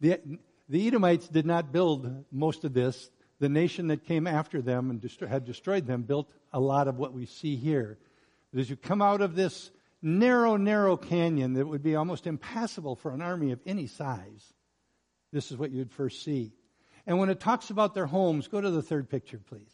The, 0.00 0.20
the 0.68 0.86
Edomites 0.86 1.28
did 1.28 1.44
not 1.44 1.72
build 1.72 2.24
most 2.32 2.64
of 2.64 2.72
this. 2.72 3.10
The 3.38 3.50
nation 3.50 3.88
that 3.88 4.06
came 4.06 4.26
after 4.26 4.62
them 4.62 4.88
and 4.88 5.28
had 5.28 5.44
destroyed 5.44 5.86
them 5.86 6.02
built 6.02 6.30
a 6.54 6.60
lot 6.60 6.88
of 6.88 6.96
what 6.96 7.12
we 7.12 7.26
see 7.26 7.56
here. 7.56 7.98
But 8.50 8.60
as 8.60 8.70
you 8.70 8.76
come 8.76 9.02
out 9.02 9.20
of 9.20 9.34
this 9.34 9.70
narrow, 10.02 10.56
narrow 10.56 10.96
canyon 10.96 11.54
that 11.54 11.66
would 11.66 11.82
be 11.82 11.96
almost 11.96 12.26
impassable 12.26 12.96
for 12.96 13.12
an 13.12 13.22
army 13.22 13.52
of 13.52 13.60
any 13.66 13.86
size. 13.86 14.52
This 15.32 15.50
is 15.50 15.56
what 15.56 15.70
you'd 15.70 15.92
first 15.92 16.22
see. 16.22 16.52
And 17.06 17.18
when 17.18 17.28
it 17.28 17.40
talks 17.40 17.70
about 17.70 17.94
their 17.94 18.06
homes, 18.06 18.48
go 18.48 18.60
to 18.60 18.70
the 18.70 18.82
third 18.82 19.08
picture, 19.08 19.38
please. 19.38 19.72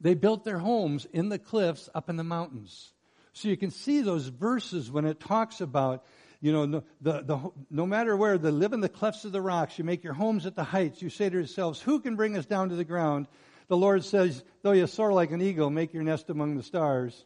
They 0.00 0.14
built 0.14 0.44
their 0.44 0.58
homes 0.58 1.06
in 1.12 1.28
the 1.28 1.38
cliffs 1.38 1.88
up 1.94 2.10
in 2.10 2.16
the 2.16 2.24
mountains. 2.24 2.92
So 3.32 3.48
you 3.48 3.56
can 3.56 3.70
see 3.70 4.00
those 4.00 4.28
verses 4.28 4.90
when 4.90 5.04
it 5.04 5.18
talks 5.20 5.60
about, 5.60 6.04
you 6.40 6.52
know, 6.52 6.66
no, 6.66 6.84
the, 7.00 7.22
the, 7.22 7.50
no 7.70 7.86
matter 7.86 8.16
where, 8.16 8.36
they 8.36 8.50
live 8.50 8.72
in 8.72 8.80
the 8.80 8.88
clefts 8.88 9.24
of 9.24 9.32
the 9.32 9.40
rocks. 9.40 9.78
You 9.78 9.84
make 9.84 10.04
your 10.04 10.12
homes 10.12 10.46
at 10.46 10.56
the 10.56 10.64
heights. 10.64 11.00
You 11.00 11.08
say 11.08 11.30
to 11.30 11.36
yourselves, 11.36 11.80
who 11.80 12.00
can 12.00 12.16
bring 12.16 12.36
us 12.36 12.46
down 12.46 12.68
to 12.68 12.76
the 12.76 12.84
ground? 12.84 13.26
The 13.68 13.76
Lord 13.76 14.04
says, 14.04 14.44
though 14.62 14.72
you 14.72 14.86
soar 14.86 15.12
like 15.12 15.30
an 15.30 15.40
eagle, 15.40 15.70
make 15.70 15.94
your 15.94 16.02
nest 16.02 16.28
among 16.30 16.56
the 16.56 16.62
stars. 16.62 17.24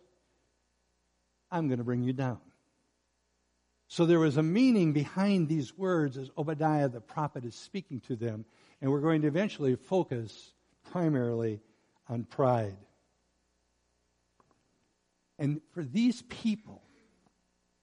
I'm 1.50 1.68
going 1.68 1.78
to 1.78 1.84
bring 1.84 2.02
you 2.02 2.12
down. 2.12 2.38
So 3.88 4.04
there 4.04 4.18
was 4.18 4.36
a 4.36 4.42
meaning 4.42 4.92
behind 4.92 5.48
these 5.48 5.76
words 5.76 6.18
as 6.18 6.30
Obadiah 6.36 6.88
the 6.88 7.00
prophet 7.00 7.44
is 7.44 7.54
speaking 7.54 8.00
to 8.00 8.16
them. 8.16 8.44
And 8.80 8.90
we're 8.90 9.00
going 9.00 9.22
to 9.22 9.28
eventually 9.28 9.74
focus 9.76 10.52
primarily 10.92 11.60
on 12.08 12.24
pride. 12.24 12.76
And 15.38 15.60
for 15.72 15.82
these 15.82 16.22
people, 16.22 16.82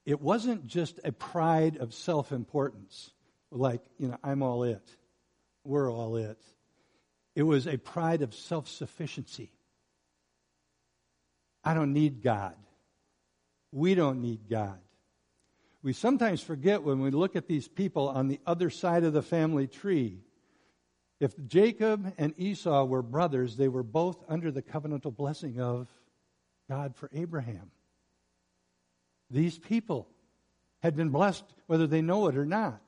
it 0.06 0.22
wasn't 0.22 0.68
just 0.68 1.00
a 1.04 1.12
pride 1.12 1.78
of 1.78 1.94
self 1.94 2.32
importance, 2.32 3.12
like, 3.50 3.82
you 3.98 4.10
know, 4.10 4.18
I'm 4.24 4.44
all 4.44 4.64
it, 4.64 4.84
we're 5.64 5.92
all 5.92 6.18
it. 6.18 6.40
It 7.34 7.44
was 7.44 7.68
a 7.68 7.78
pride 7.78 8.22
of 8.22 8.34
self 8.34 8.68
sufficiency. 8.68 9.52
I 11.64 11.74
don't 11.74 11.94
need 11.94 12.22
God. 12.22 12.56
We 13.76 13.94
don't 13.94 14.22
need 14.22 14.48
God. 14.50 14.80
We 15.84 15.92
sometimes 15.92 16.42
forget 16.42 16.84
when 16.84 17.02
we 17.02 17.12
look 17.12 17.36
at 17.36 17.46
these 17.46 17.68
people 17.68 18.08
on 18.08 18.30
the 18.30 18.40
other 18.48 18.70
side 18.70 19.04
of 19.04 19.12
the 19.12 19.22
family 19.22 19.68
tree. 19.68 20.22
If 21.20 21.34
Jacob 21.46 22.14
and 22.18 22.34
Esau 22.38 22.86
were 22.86 23.02
brothers, 23.02 23.58
they 23.58 23.68
were 23.68 23.84
both 23.84 24.24
under 24.30 24.50
the 24.50 24.62
covenantal 24.62 25.14
blessing 25.14 25.60
of 25.60 25.90
God 26.70 26.96
for 26.96 27.10
Abraham. 27.14 27.70
These 29.30 29.60
people 29.60 30.08
had 30.82 30.96
been 30.96 31.10
blessed 31.10 31.44
whether 31.68 31.86
they 31.86 32.02
know 32.02 32.30
it 32.30 32.38
or 32.38 32.46
not. 32.46 32.80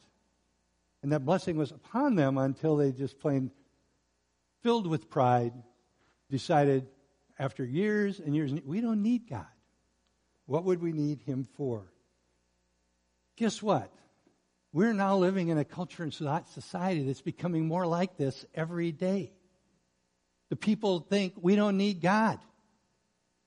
And 1.04 1.12
that 1.12 1.26
blessing 1.26 1.58
was 1.58 1.72
upon 1.72 2.16
them 2.16 2.38
until 2.38 2.78
they 2.78 2.94
just 2.94 3.20
plain 3.20 3.52
filled 4.64 4.88
with 4.88 5.10
pride 5.10 5.52
decided 6.32 6.88
after 7.38 7.66
years 7.66 8.22
and 8.22 8.34
years, 8.34 8.54
we 8.66 8.80
don't 8.80 9.04
need 9.04 9.30
God. 9.30 9.48
What 10.48 10.64
would 10.64 10.82
we 10.82 10.94
need 10.94 11.22
him 11.22 11.48
for? 11.56 11.84
Guess 13.36 13.62
what? 13.62 13.92
We're 14.74 14.94
now 14.94 15.18
living 15.18 15.50
in 15.50 15.58
a 15.58 15.66
culture 15.66 16.04
and 16.04 16.14
society 16.14 17.04
that's 17.04 17.22
becoming 17.22 17.68
more 17.68 17.86
like 17.86 18.18
this 18.18 18.46
every 18.56 18.92
day. 18.92 19.32
The 20.50 20.56
people 20.56 21.02
think 21.02 21.34
we 21.40 21.56
don't 21.56 21.78
need 21.78 22.02
God. 22.02 22.40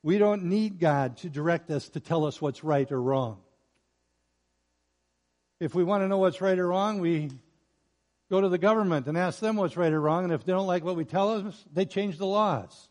We 0.03 0.19
don't 0.19 0.45
need 0.45 0.79
God 0.79 1.19
to 1.19 1.31
direct 1.31 1.71
us 1.71 1.89
to 1.91 2.01
tell 2.01 2.25
us 2.25 2.41
what's 2.41 2.63
right 2.65 2.91
or 2.91 3.01
wrong. 3.01 3.39
If 5.59 5.75
we 5.75 5.85
want 5.85 6.03
to 6.03 6.09
know 6.09 6.19
what's 6.19 6.41
right 6.41 6.59
or 6.59 6.69
wrong, 6.69 7.01
we 7.01 7.31
go 8.31 8.41
to 8.41 8.49
the 8.49 8.59
government 8.59 9.07
and 9.07 9.19
ask 9.19 9.41
them 9.41 9.57
what's 9.57 9.77
right 9.77 9.93
or 9.93 10.01
wrong, 10.01 10.25
and 10.25 10.33
if 10.33 10.45
they 10.45 10.53
don't 10.53 10.67
like 10.67 10.85
what 10.85 10.97
we 10.97 11.05
tell 11.05 11.37
them, 11.37 11.53
they 11.73 11.85
change 11.85 12.17
the 12.17 12.27
laws. 12.27 12.89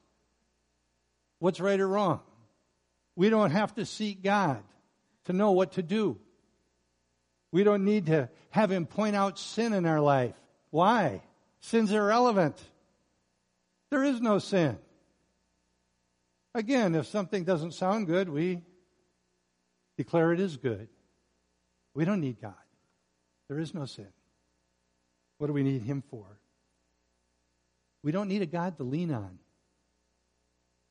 What's 1.40 1.60
right 1.60 1.80
or 1.80 1.88
wrong? 1.88 2.22
We 3.20 3.30
don't 3.30 3.52
have 3.52 3.76
to 3.76 3.86
seek 3.86 4.24
God 4.24 4.64
to 5.26 5.34
know 5.34 5.52
what 5.52 5.74
to 5.74 5.84
do. 5.84 6.18
We 7.52 7.66
don't 7.66 7.84
need 7.84 8.06
to 8.06 8.30
have 8.52 8.72
Him 8.72 8.86
point 8.86 9.14
out 9.14 9.38
sin 9.38 9.74
in 9.74 9.86
our 9.86 10.00
life. 10.00 10.36
Why? 10.70 11.22
Sin's 11.60 11.92
irrelevant. 11.92 12.56
There 13.92 14.06
is 14.06 14.22
no 14.22 14.40
sin. 14.40 14.78
Again, 16.56 16.96
if 16.96 17.08
something 17.08 17.44
doesn't 17.44 17.74
sound 17.74 18.08
good, 18.08 18.30
we 18.30 18.62
declare 19.98 20.32
it 20.32 20.40
is 20.40 20.56
good. 20.56 20.88
We 21.94 22.06
don't 22.06 22.22
need 22.22 22.40
God. 22.40 22.54
There 23.50 23.60
is 23.60 23.74
no 23.74 23.84
sin. 23.84 24.08
What 25.40 25.48
do 25.48 25.54
we 25.54 25.64
need 25.64 25.82
Him 25.82 26.06
for? 26.10 26.40
We 28.02 28.14
don't 28.14 28.30
need 28.30 28.44
a 28.44 28.46
God 28.46 28.78
to 28.78 28.84
lean 28.84 29.12
on. 29.12 29.40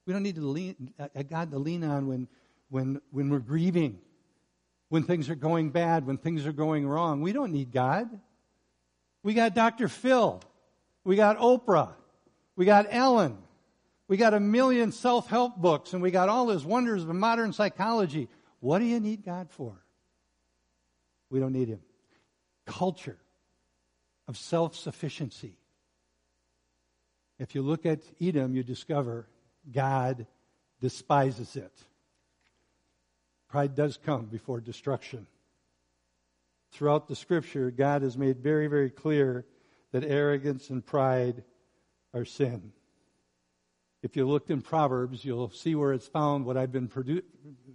We 0.09 0.15
don't 0.15 0.23
need 0.23 0.37
to 0.37 0.41
lean, 0.41 0.95
a 1.15 1.23
God 1.23 1.50
to 1.50 1.59
lean 1.59 1.85
on 1.85 2.07
when, 2.07 2.29
when, 2.71 3.03
when 3.11 3.29
we're 3.29 3.41
grieving, 3.41 3.99
when 4.88 5.03
things 5.03 5.29
are 5.29 5.35
going 5.35 5.69
bad, 5.69 6.07
when 6.07 6.17
things 6.17 6.47
are 6.47 6.53
going 6.53 6.88
wrong. 6.88 7.21
We 7.21 7.35
don't 7.35 7.53
need 7.53 7.73
God. 7.73 8.09
We 9.23 9.35
got 9.35 9.55
Dr. 9.55 9.87
Phil. 9.87 10.41
We 11.05 11.17
got 11.17 11.37
Oprah. 11.37 11.91
We 12.57 12.65
got 12.65 12.87
Ellen. 12.88 13.37
We 14.09 14.17
got 14.17 14.33
a 14.33 14.41
million 14.41 14.93
self 14.93 15.29
help 15.29 15.59
books, 15.59 15.93
and 15.93 16.00
we 16.00 16.11
got 16.11 16.31
all 16.31 16.47
those 16.47 16.65
wonders 16.65 17.03
of 17.03 17.15
modern 17.15 17.53
psychology. 17.53 18.29
What 18.61 18.79
do 18.79 18.87
you 18.87 19.00
need 19.00 19.27
God 19.27 19.50
for? 19.50 19.77
We 21.29 21.38
don't 21.38 21.53
need 21.53 21.69
Him. 21.69 21.81
Culture 22.65 23.19
of 24.27 24.38
self 24.38 24.75
sufficiency. 24.75 25.59
If 27.38 27.55
you 27.55 27.61
look 27.61 27.85
at 27.85 28.00
Edom, 28.23 28.55
you 28.55 28.62
discover 28.62 29.27
God 29.71 30.27
despises 30.81 31.57
it. 31.57 31.73
Pride 33.49 33.75
does 33.75 33.97
come 33.97 34.27
before 34.27 34.61
destruction. 34.61 35.27
throughout 36.71 37.09
the 37.09 37.17
scripture, 37.17 37.71
God 37.71 38.03
has 38.03 38.19
made 38.19 38.38
very, 38.38 38.67
very 38.67 38.91
clear 38.91 39.47
that 39.93 40.05
arrogance 40.05 40.71
and 40.71 40.85
pride 40.85 41.43
are 42.12 42.27
sin. 42.27 42.73
If 44.03 44.17
you 44.17 44.29
looked 44.29 44.50
in 44.50 44.61
Proverbs, 44.61 45.25
you'll 45.25 45.50
see 45.50 45.75
where 45.75 45.93
it's 45.93 46.07
found 46.07 46.45
what 46.45 46.57
I've 46.57 46.71
been 46.71 46.88
produ- 46.88 47.23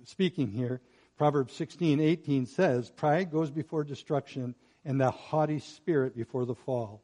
speaking 0.06 0.52
here. 0.52 0.80
Proverbs 1.18 1.54
16, 1.54 2.00
18 2.00 2.46
says, 2.46 2.90
Pride 2.92 3.32
goes 3.32 3.52
before 3.52 3.84
destruction 3.84 4.56
and 4.86 5.00
the 5.00 5.12
haughty 5.12 5.60
spirit 5.60 6.16
before 6.16 6.46
the 6.46 6.56
fall. 6.56 7.04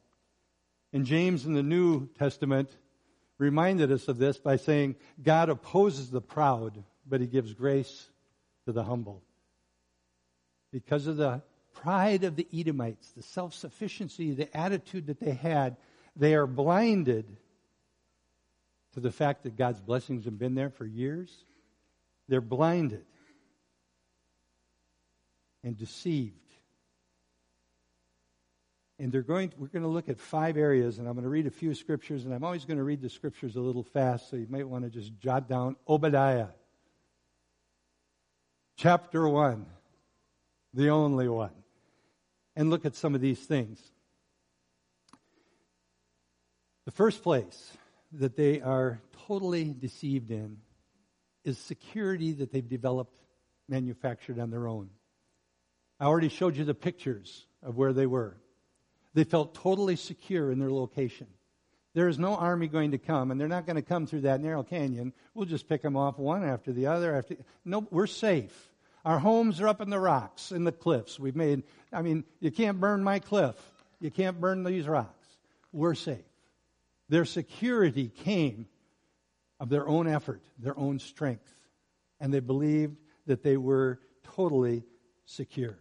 And 0.94 1.06
James 1.06 1.46
in 1.46 1.54
the 1.54 1.64
New 1.64 2.08
Testament 2.18 2.78
reminded 3.40 3.92
us 3.92 4.08
of 4.08 4.20
this 4.20 4.38
by 4.38 4.58
saying, 4.58 4.96
God 5.24 5.50
opposes 5.50 6.12
the 6.12 6.22
proud, 6.22 6.84
but 7.08 7.22
he 7.22 7.28
gives 7.28 7.54
grace 7.54 8.10
to 8.66 8.72
the 8.72 8.84
humble. 8.84 9.24
Because 10.72 11.08
of 11.08 11.18
the 11.18 11.42
pride 11.74 12.24
of 12.24 12.36
the 12.36 12.48
Edomites, 12.54 13.10
the 13.12 13.24
self 13.24 13.56
sufficiency, 13.56 14.34
the 14.34 14.56
attitude 14.56 15.08
that 15.08 15.20
they 15.20 15.32
had, 15.32 15.78
they 16.16 16.36
are 16.36 16.46
blinded 16.46 17.26
to 18.94 19.00
the 19.00 19.12
fact 19.12 19.44
that 19.44 19.58
God's 19.58 19.80
blessings 19.80 20.26
have 20.26 20.38
been 20.38 20.54
there 20.56 20.70
for 20.70 20.86
years. 20.86 21.32
They're 22.28 22.42
blinded 22.42 23.06
and 25.64 25.78
deceived. 25.78 26.36
And 29.00 29.14
they're 29.14 29.22
going 29.22 29.50
to, 29.50 29.56
we're 29.58 29.68
going 29.68 29.84
to 29.84 29.90
look 29.90 30.10
at 30.10 30.20
five 30.20 30.58
areas, 30.58 31.00
and 31.00 31.08
I'm 31.08 31.14
going 31.14 31.24
to 31.24 31.30
read 31.30 31.48
a 31.48 31.52
few 31.52 31.74
scriptures, 31.74 32.26
and 32.26 32.34
I'm 32.34 32.44
always 32.44 32.66
going 32.66 32.78
to 32.78 32.84
read 32.84 33.02
the 33.02 33.10
scriptures 33.10 33.56
a 33.56 33.62
little 33.62 33.84
fast, 33.84 34.30
so 34.30 34.36
you 34.36 34.48
might 34.50 34.68
want 34.68 34.84
to 34.84 34.90
just 34.90 35.18
jot 35.20 35.48
down 35.48 35.78
Obadiah. 35.88 36.50
Chapter 38.76 39.28
1, 39.28 39.66
the 40.74 40.90
only 40.90 41.30
one. 41.30 41.52
And 42.58 42.70
look 42.70 42.86
at 42.86 42.96
some 42.96 43.16
of 43.16 43.22
these 43.22 43.40
things. 43.40 43.80
The 46.86 46.92
first 46.92 47.24
place 47.24 47.72
that 48.14 48.36
they 48.36 48.60
are 48.60 49.00
totally 49.28 49.74
deceived 49.78 50.32
in 50.32 50.58
is 51.46 51.58
security 51.58 52.34
that 52.34 52.52
they've 52.52 52.68
developed, 52.68 53.18
manufactured 53.70 54.40
on 54.40 54.50
their 54.50 54.68
own. 54.68 54.90
I 56.00 56.06
already 56.06 56.30
showed 56.30 56.58
you 56.58 56.66
the 56.66 56.74
pictures 56.74 57.46
of 57.64 57.78
where 57.78 57.94
they 57.94 58.06
were. 58.06 58.38
They 59.14 59.24
felt 59.24 59.56
totally 59.56 59.96
secure 59.96 60.52
in 60.52 60.60
their 60.60 60.72
location. 60.72 61.28
There 61.94 62.08
is 62.08 62.20
no 62.20 62.36
army 62.36 62.68
going 62.68 62.92
to 62.92 62.98
come, 62.98 63.32
and 63.32 63.42
they're 63.42 63.48
not 63.48 63.66
going 63.66 63.76
to 63.76 63.82
come 63.82 64.06
through 64.06 64.22
that 64.22 64.42
narrow 64.42 64.64
canyon. 64.64 65.14
We'll 65.34 65.48
just 65.48 65.68
pick 65.68 65.82
them 65.82 65.98
off 65.98 66.20
one 66.20 66.44
after 66.44 66.72
the 66.72 66.88
other. 66.88 67.16
After 67.16 67.36
no, 67.66 67.88
we're 67.90 68.08
safe. 68.08 68.70
Our 69.04 69.20
homes 69.20 69.60
are 69.60 69.68
up 69.68 69.82
in 69.82 69.90
the 69.90 70.00
rocks, 70.00 70.52
in 70.52 70.64
the 70.64 70.72
cliffs. 70.72 71.20
We've 71.20 71.36
made. 71.36 71.64
I 71.92 72.02
mean, 72.02 72.26
you 72.40 72.52
can't 72.52 72.80
burn 72.80 73.04
my 73.04 73.20
cliff. 73.20 73.56
You 74.00 74.12
can't 74.12 74.40
burn 74.40 74.64
these 74.64 74.88
rocks. 74.88 75.28
We're 75.72 75.96
safe. 75.96 76.24
Their 77.10 77.26
security 77.26 78.10
came 78.10 78.68
of 79.60 79.70
their 79.70 79.88
own 79.88 80.08
effort, 80.08 80.42
their 80.60 80.78
own 80.78 81.00
strength, 81.00 81.52
and 82.20 82.34
they 82.34 82.40
believed 82.40 82.98
that 83.26 83.44
they 83.44 83.58
were 83.58 84.00
totally 84.36 84.84
secure. 85.26 85.78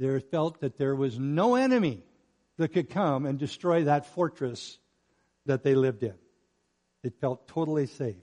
They 0.00 0.18
felt 0.18 0.60
that 0.62 0.78
there 0.78 0.96
was 0.96 1.18
no 1.18 1.56
enemy 1.56 2.02
that 2.56 2.72
could 2.72 2.88
come 2.88 3.26
and 3.26 3.38
destroy 3.38 3.84
that 3.84 4.06
fortress 4.06 4.78
that 5.44 5.62
they 5.62 5.74
lived 5.74 6.02
in. 6.02 6.14
It 7.02 7.20
felt 7.20 7.46
totally 7.46 7.86
safe. 7.86 8.16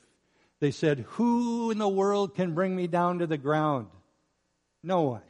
They 0.59 0.71
said, 0.71 1.05
Who 1.09 1.69
in 1.69 1.77
the 1.77 1.87
world 1.87 2.33
can 2.33 2.55
bring 2.55 2.75
me 2.75 2.87
down 2.87 3.19
to 3.19 3.27
the 3.27 3.37
ground? 3.37 3.87
No 4.81 5.01
one. 5.01 5.21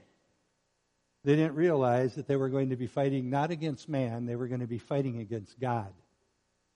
They 1.26 1.36
didn't 1.36 1.56
realize 1.56 2.16
that 2.16 2.28
they 2.28 2.38
were 2.38 2.48
going 2.48 2.70
to 2.70 2.78
be 2.78 2.88
fighting 2.88 3.30
not 3.30 3.52
against 3.52 3.90
man, 3.90 4.26
they 4.26 4.38
were 4.38 4.48
going 4.48 4.62
to 4.62 4.68
be 4.68 4.78
fighting 4.78 5.20
against 5.20 5.60
God. 5.60 5.92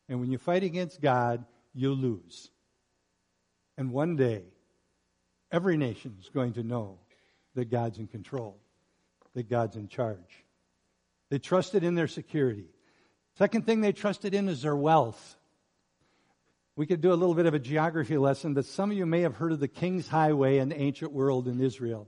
And 0.09 0.19
when 0.19 0.31
you 0.31 0.37
fight 0.37 0.63
against 0.63 0.99
God, 0.99 1.45
you 1.73 1.93
lose. 1.93 2.49
And 3.77 3.93
one 3.93 4.17
day, 4.17 4.43
every 5.49 5.77
nation 5.77 6.17
is 6.19 6.27
going 6.27 6.53
to 6.53 6.63
know 6.63 6.99
that 7.55 7.71
God's 7.71 7.99
in 7.99 8.07
control, 8.07 8.59
that 9.33 9.49
God's 9.49 9.75
in 9.75 9.87
charge. 9.87 10.45
They 11.29 11.39
trusted 11.39 11.83
in 11.83 11.95
their 11.95 12.07
security. 12.07 12.65
Second 13.37 13.65
thing 13.65 13.81
they 13.81 13.93
trusted 13.93 14.33
in 14.33 14.49
is 14.49 14.61
their 14.61 14.75
wealth. 14.75 15.37
We 16.75 16.85
could 16.85 17.01
do 17.01 17.13
a 17.13 17.15
little 17.15 17.35
bit 17.35 17.45
of 17.45 17.53
a 17.53 17.59
geography 17.59 18.17
lesson 18.17 18.53
that 18.55 18.65
some 18.65 18.91
of 18.91 18.97
you 18.97 19.05
may 19.05 19.21
have 19.21 19.35
heard 19.35 19.51
of 19.51 19.59
the 19.59 19.67
King's 19.67 20.07
Highway 20.07 20.57
in 20.57 20.69
the 20.69 20.79
ancient 20.79 21.11
world 21.11 21.47
in 21.47 21.61
Israel. 21.61 22.07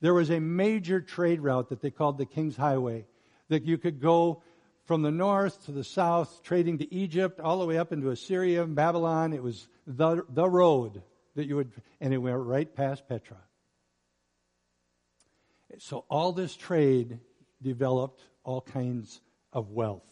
There 0.00 0.14
was 0.14 0.30
a 0.30 0.40
major 0.40 1.00
trade 1.00 1.40
route 1.40 1.68
that 1.68 1.80
they 1.80 1.90
called 1.90 2.18
the 2.18 2.26
King's 2.26 2.56
Highway 2.56 3.06
that 3.48 3.64
you 3.64 3.76
could 3.76 4.00
go 4.00 4.42
from 4.84 5.02
the 5.02 5.10
north 5.10 5.64
to 5.66 5.72
the 5.72 5.84
south, 5.84 6.42
trading 6.42 6.78
to 6.78 6.94
Egypt, 6.94 7.38
all 7.40 7.58
the 7.60 7.66
way 7.66 7.78
up 7.78 7.92
into 7.92 8.10
Assyria 8.10 8.62
and 8.62 8.74
Babylon. 8.74 9.32
It 9.32 9.42
was 9.42 9.68
the, 9.86 10.24
the 10.28 10.48
road 10.48 11.02
that 11.36 11.46
you 11.46 11.56
would, 11.56 11.72
and 12.00 12.14
it 12.14 12.18
went 12.18 12.38
right 12.38 12.74
past 12.74 13.08
Petra. 13.08 13.36
So 15.80 16.04
all 16.10 16.32
this 16.32 16.54
trade 16.54 17.20
developed 17.62 18.22
all 18.44 18.60
kinds 18.60 19.18
of 19.50 19.70
wealth. 19.70 20.04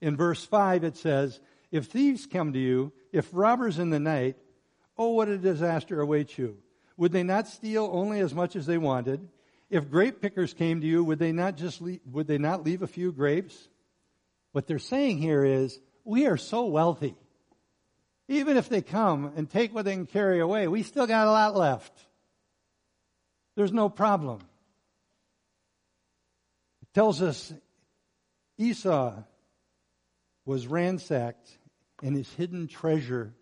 In 0.00 0.16
verse 0.16 0.44
5, 0.44 0.84
it 0.84 0.96
says, 0.96 1.40
If 1.72 1.86
thieves 1.86 2.26
come 2.26 2.52
to 2.52 2.58
you, 2.60 2.92
if 3.12 3.28
robbers 3.32 3.80
in 3.80 3.90
the 3.90 3.98
night, 3.98 4.36
oh, 4.96 5.10
what 5.10 5.28
a 5.28 5.36
disaster 5.36 6.00
awaits 6.00 6.38
you. 6.38 6.58
Would 6.96 7.10
they 7.10 7.24
not 7.24 7.48
steal 7.48 7.90
only 7.92 8.20
as 8.20 8.32
much 8.32 8.54
as 8.54 8.66
they 8.66 8.78
wanted? 8.78 9.28
If 9.68 9.90
grape 9.90 10.22
pickers 10.22 10.54
came 10.54 10.80
to 10.80 10.86
you, 10.86 11.02
would 11.02 11.18
they 11.18 11.32
not 11.32 11.56
just 11.56 11.82
leave, 11.82 12.00
would 12.06 12.28
they 12.28 12.38
not 12.38 12.64
leave 12.64 12.82
a 12.82 12.86
few 12.86 13.10
grapes? 13.10 13.68
What 14.52 14.68
they're 14.68 14.78
saying 14.78 15.18
here 15.18 15.44
is, 15.44 15.76
we 16.04 16.26
are 16.26 16.36
so 16.36 16.66
wealthy. 16.66 17.16
Even 18.28 18.56
if 18.56 18.68
they 18.68 18.80
come 18.80 19.32
and 19.34 19.50
take 19.50 19.74
what 19.74 19.86
they 19.86 19.94
can 19.94 20.06
carry 20.06 20.38
away, 20.38 20.68
we 20.68 20.84
still 20.84 21.08
got 21.08 21.26
a 21.26 21.32
lot 21.32 21.56
left. 21.56 21.92
There's 23.56 23.72
no 23.72 23.88
problem. 23.88 24.42
Tells 26.94 27.22
us 27.22 27.52
Esau 28.58 29.14
was 30.44 30.66
ransacked 30.66 31.58
and 32.02 32.16
his 32.16 32.32
hidden 32.34 32.66
treasure 32.66 33.32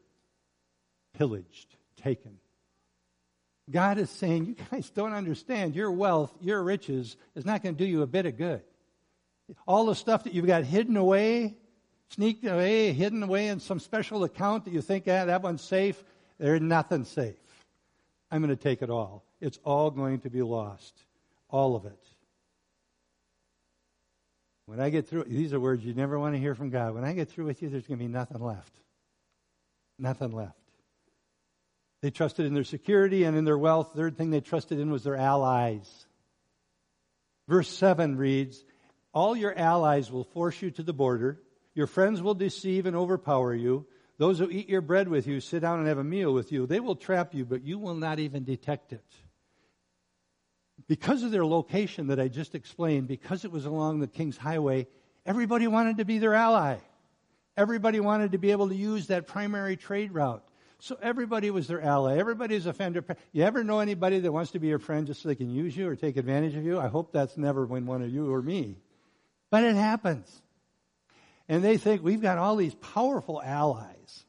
pillaged, 1.16 1.76
taken. 1.96 2.38
God 3.70 3.98
is 3.98 4.10
saying, 4.10 4.46
you 4.46 4.56
guys 4.70 4.90
don't 4.90 5.12
understand. 5.12 5.74
Your 5.74 5.90
wealth, 5.90 6.32
your 6.40 6.62
riches 6.62 7.16
is 7.34 7.44
not 7.44 7.62
going 7.62 7.74
to 7.74 7.84
do 7.84 7.88
you 7.88 8.02
a 8.02 8.06
bit 8.06 8.26
of 8.26 8.36
good. 8.36 8.62
All 9.66 9.86
the 9.86 9.94
stuff 9.94 10.24
that 10.24 10.34
you've 10.34 10.46
got 10.46 10.64
hidden 10.64 10.96
away, 10.96 11.56
sneaked 12.10 12.44
away, 12.44 12.92
hidden 12.92 13.22
away 13.22 13.48
in 13.48 13.60
some 13.60 13.80
special 13.80 14.24
account 14.24 14.64
that 14.64 14.72
you 14.72 14.80
think, 14.80 15.04
ah, 15.06 15.24
that 15.26 15.42
one's 15.42 15.62
safe, 15.62 16.02
there's 16.38 16.60
nothing 16.60 17.04
safe. 17.04 17.36
I'm 18.30 18.42
going 18.42 18.54
to 18.54 18.62
take 18.62 18.82
it 18.82 18.90
all. 18.90 19.24
It's 19.40 19.58
all 19.64 19.90
going 19.90 20.20
to 20.20 20.30
be 20.30 20.42
lost. 20.42 20.94
All 21.50 21.76
of 21.76 21.86
it. 21.86 21.98
When 24.68 24.80
I 24.80 24.90
get 24.90 25.08
through, 25.08 25.24
these 25.24 25.54
are 25.54 25.60
words 25.60 25.82
you 25.82 25.94
never 25.94 26.18
want 26.18 26.34
to 26.34 26.38
hear 26.38 26.54
from 26.54 26.68
God. 26.68 26.92
When 26.94 27.02
I 27.02 27.14
get 27.14 27.30
through 27.30 27.46
with 27.46 27.62
you, 27.62 27.70
there's 27.70 27.86
going 27.86 27.98
to 27.98 28.04
be 28.04 28.12
nothing 28.12 28.38
left. 28.38 28.70
Nothing 29.98 30.30
left. 30.30 30.60
They 32.02 32.10
trusted 32.10 32.44
in 32.44 32.52
their 32.52 32.64
security 32.64 33.24
and 33.24 33.34
in 33.34 33.46
their 33.46 33.56
wealth. 33.56 33.92
Third 33.96 34.18
thing 34.18 34.28
they 34.28 34.42
trusted 34.42 34.78
in 34.78 34.90
was 34.90 35.04
their 35.04 35.16
allies. 35.16 35.88
Verse 37.48 37.70
7 37.70 38.18
reads, 38.18 38.62
All 39.14 39.34
your 39.34 39.58
allies 39.58 40.12
will 40.12 40.24
force 40.24 40.60
you 40.60 40.70
to 40.72 40.82
the 40.82 40.92
border. 40.92 41.40
Your 41.74 41.86
friends 41.86 42.20
will 42.20 42.34
deceive 42.34 42.84
and 42.84 42.94
overpower 42.94 43.54
you. 43.54 43.86
Those 44.18 44.38
who 44.38 44.50
eat 44.50 44.68
your 44.68 44.82
bread 44.82 45.08
with 45.08 45.26
you, 45.26 45.40
sit 45.40 45.60
down 45.60 45.78
and 45.78 45.88
have 45.88 45.96
a 45.96 46.04
meal 46.04 46.34
with 46.34 46.52
you. 46.52 46.66
They 46.66 46.80
will 46.80 46.96
trap 46.96 47.32
you, 47.32 47.46
but 47.46 47.64
you 47.64 47.78
will 47.78 47.94
not 47.94 48.18
even 48.18 48.44
detect 48.44 48.92
it 48.92 49.06
because 50.88 51.22
of 51.22 51.30
their 51.30 51.44
location 51.44 52.08
that 52.08 52.18
I 52.18 52.28
just 52.28 52.54
explained, 52.54 53.06
because 53.06 53.44
it 53.44 53.52
was 53.52 53.66
along 53.66 54.00
the 54.00 54.06
King's 54.06 54.38
Highway, 54.38 54.88
everybody 55.26 55.66
wanted 55.66 55.98
to 55.98 56.04
be 56.04 56.18
their 56.18 56.34
ally. 56.34 56.78
Everybody 57.56 58.00
wanted 58.00 58.32
to 58.32 58.38
be 58.38 58.52
able 58.52 58.68
to 58.68 58.74
use 58.74 59.08
that 59.08 59.26
primary 59.26 59.76
trade 59.76 60.12
route. 60.12 60.42
So 60.80 60.96
everybody 61.02 61.50
was 61.50 61.66
their 61.66 61.82
ally. 61.82 62.18
Everybody 62.18 62.54
Everybody's 62.54 62.66
a 62.66 62.72
friend. 62.72 63.04
You 63.32 63.42
ever 63.44 63.64
know 63.64 63.80
anybody 63.80 64.20
that 64.20 64.32
wants 64.32 64.52
to 64.52 64.60
be 64.60 64.68
your 64.68 64.78
friend 64.78 65.06
just 65.06 65.22
so 65.22 65.28
they 65.28 65.34
can 65.34 65.50
use 65.50 65.76
you 65.76 65.88
or 65.88 65.96
take 65.96 66.16
advantage 66.16 66.54
of 66.54 66.64
you? 66.64 66.78
I 66.78 66.86
hope 66.86 67.12
that's 67.12 67.36
never 67.36 67.66
been 67.66 67.84
one 67.84 68.00
of 68.00 68.10
you 68.10 68.32
or 68.32 68.40
me. 68.40 68.76
But 69.50 69.64
it 69.64 69.74
happens. 69.74 70.30
And 71.48 71.64
they 71.64 71.78
think 71.78 72.02
we've 72.02 72.22
got 72.22 72.38
all 72.38 72.56
these 72.56 72.74
powerful 72.76 73.42
allies. 73.42 74.24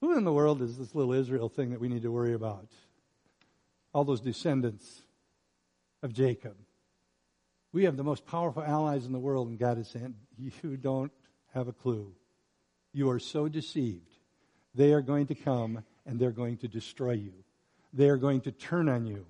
Who 0.00 0.18
in 0.18 0.24
the 0.24 0.32
world 0.32 0.60
is 0.60 0.76
this 0.76 0.94
little 0.94 1.14
Israel 1.14 1.48
thing 1.48 1.70
that 1.70 1.80
we 1.80 1.88
need 1.88 2.02
to 2.02 2.12
worry 2.12 2.34
about? 2.34 2.68
All 3.94 4.04
those 4.04 4.20
descendants 4.20 5.03
of 6.04 6.12
Jacob. 6.12 6.54
We 7.72 7.84
have 7.84 7.96
the 7.96 8.04
most 8.04 8.26
powerful 8.26 8.62
allies 8.62 9.06
in 9.06 9.12
the 9.12 9.18
world, 9.18 9.48
and 9.48 9.58
God 9.58 9.78
is 9.78 9.88
saying, 9.88 10.14
You 10.38 10.76
don't 10.76 11.10
have 11.54 11.66
a 11.66 11.72
clue. 11.72 12.12
You 12.92 13.10
are 13.10 13.18
so 13.18 13.48
deceived. 13.48 14.12
They 14.74 14.92
are 14.92 15.00
going 15.00 15.26
to 15.28 15.34
come 15.34 15.82
and 16.06 16.20
they're 16.20 16.30
going 16.30 16.58
to 16.58 16.68
destroy 16.68 17.12
you. 17.12 17.32
They 17.92 18.08
are 18.08 18.16
going 18.16 18.42
to 18.42 18.52
turn 18.52 18.88
on 18.88 19.06
you 19.06 19.26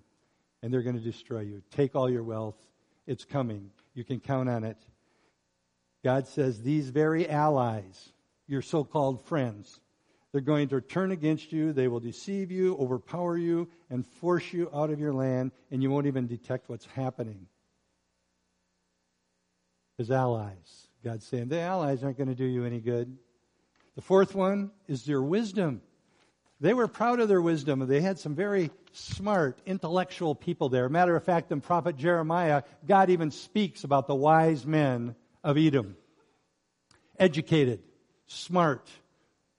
and 0.62 0.72
they're 0.72 0.82
going 0.82 0.98
to 0.98 1.02
destroy 1.02 1.40
you. 1.40 1.62
Take 1.70 1.94
all 1.94 2.10
your 2.10 2.24
wealth 2.24 2.56
It's 3.06 3.24
coming. 3.24 3.70
You 3.94 4.04
can 4.04 4.20
count 4.20 4.48
on 4.48 4.64
it. 4.64 4.78
God 6.02 6.26
says 6.26 6.62
these 6.62 6.88
very 6.88 7.28
allies, 7.28 8.12
your 8.46 8.62
so 8.62 8.82
called 8.84 9.24
friends, 9.26 9.80
they're 10.34 10.40
going 10.40 10.66
to 10.70 10.80
turn 10.80 11.12
against 11.12 11.52
you. 11.52 11.72
They 11.72 11.86
will 11.86 12.00
deceive 12.00 12.50
you, 12.50 12.76
overpower 12.76 13.38
you, 13.38 13.68
and 13.88 14.04
force 14.04 14.52
you 14.52 14.68
out 14.74 14.90
of 14.90 14.98
your 14.98 15.12
land, 15.12 15.52
and 15.70 15.80
you 15.80 15.92
won't 15.92 16.08
even 16.08 16.26
detect 16.26 16.68
what's 16.68 16.86
happening. 16.86 17.46
His 19.96 20.10
allies. 20.10 20.88
God's 21.04 21.24
saying 21.24 21.50
the 21.50 21.60
allies 21.60 22.02
aren't 22.02 22.18
going 22.18 22.30
to 22.30 22.34
do 22.34 22.44
you 22.44 22.64
any 22.64 22.80
good. 22.80 23.16
The 23.94 24.02
fourth 24.02 24.34
one 24.34 24.72
is 24.88 25.04
their 25.04 25.22
wisdom. 25.22 25.82
They 26.58 26.74
were 26.74 26.88
proud 26.88 27.20
of 27.20 27.28
their 27.28 27.40
wisdom. 27.40 27.86
They 27.86 28.00
had 28.00 28.18
some 28.18 28.34
very 28.34 28.72
smart, 28.90 29.60
intellectual 29.66 30.34
people 30.34 30.68
there. 30.68 30.88
Matter 30.88 31.14
of 31.14 31.22
fact, 31.22 31.52
in 31.52 31.60
prophet 31.60 31.96
Jeremiah, 31.96 32.64
God 32.84 33.08
even 33.08 33.30
speaks 33.30 33.84
about 33.84 34.08
the 34.08 34.16
wise 34.16 34.66
men 34.66 35.14
of 35.44 35.56
Edom. 35.56 35.96
Educated, 37.20 37.84
smart, 38.26 38.90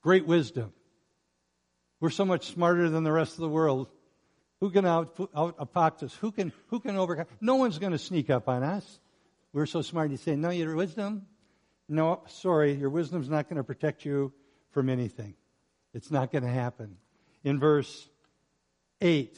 great 0.06 0.28
wisdom. 0.28 0.72
We're 2.00 2.12
so 2.12 2.26
much 2.26 2.54
smarter 2.54 2.92
than 2.92 3.04
the 3.04 3.12
rest 3.12 3.34
of 3.34 3.40
the 3.40 3.50
world. 3.50 3.88
Who 4.60 4.70
can 4.70 4.86
out, 4.86 5.20
out 5.36 6.04
us? 6.04 6.14
Who 6.22 6.32
can, 6.32 6.54
who 6.68 6.80
can 6.80 6.96
overcome? 6.96 7.26
No 7.42 7.56
one's 7.56 7.80
going 7.80 7.92
to 7.92 7.98
sneak 7.98 8.30
up 8.30 8.48
on 8.48 8.62
us. 8.62 9.00
We're 9.52 9.66
so 9.66 9.82
smart. 9.82 10.12
You 10.12 10.18
say, 10.18 10.36
no, 10.36 10.52
your 10.52 10.76
wisdom? 10.76 11.26
No, 11.90 12.22
sorry, 12.28 12.74
your 12.74 12.92
wisdom's 12.92 13.30
not 13.30 13.50
going 13.50 13.58
to 13.58 13.64
protect 13.64 14.06
you 14.06 14.32
from 14.70 14.90
anything. 14.90 15.34
It's 15.92 16.12
not 16.12 16.32
going 16.32 16.44
to 16.44 16.52
happen. 16.52 16.98
In 17.44 17.60
verse 17.60 18.08
8, 19.02 19.36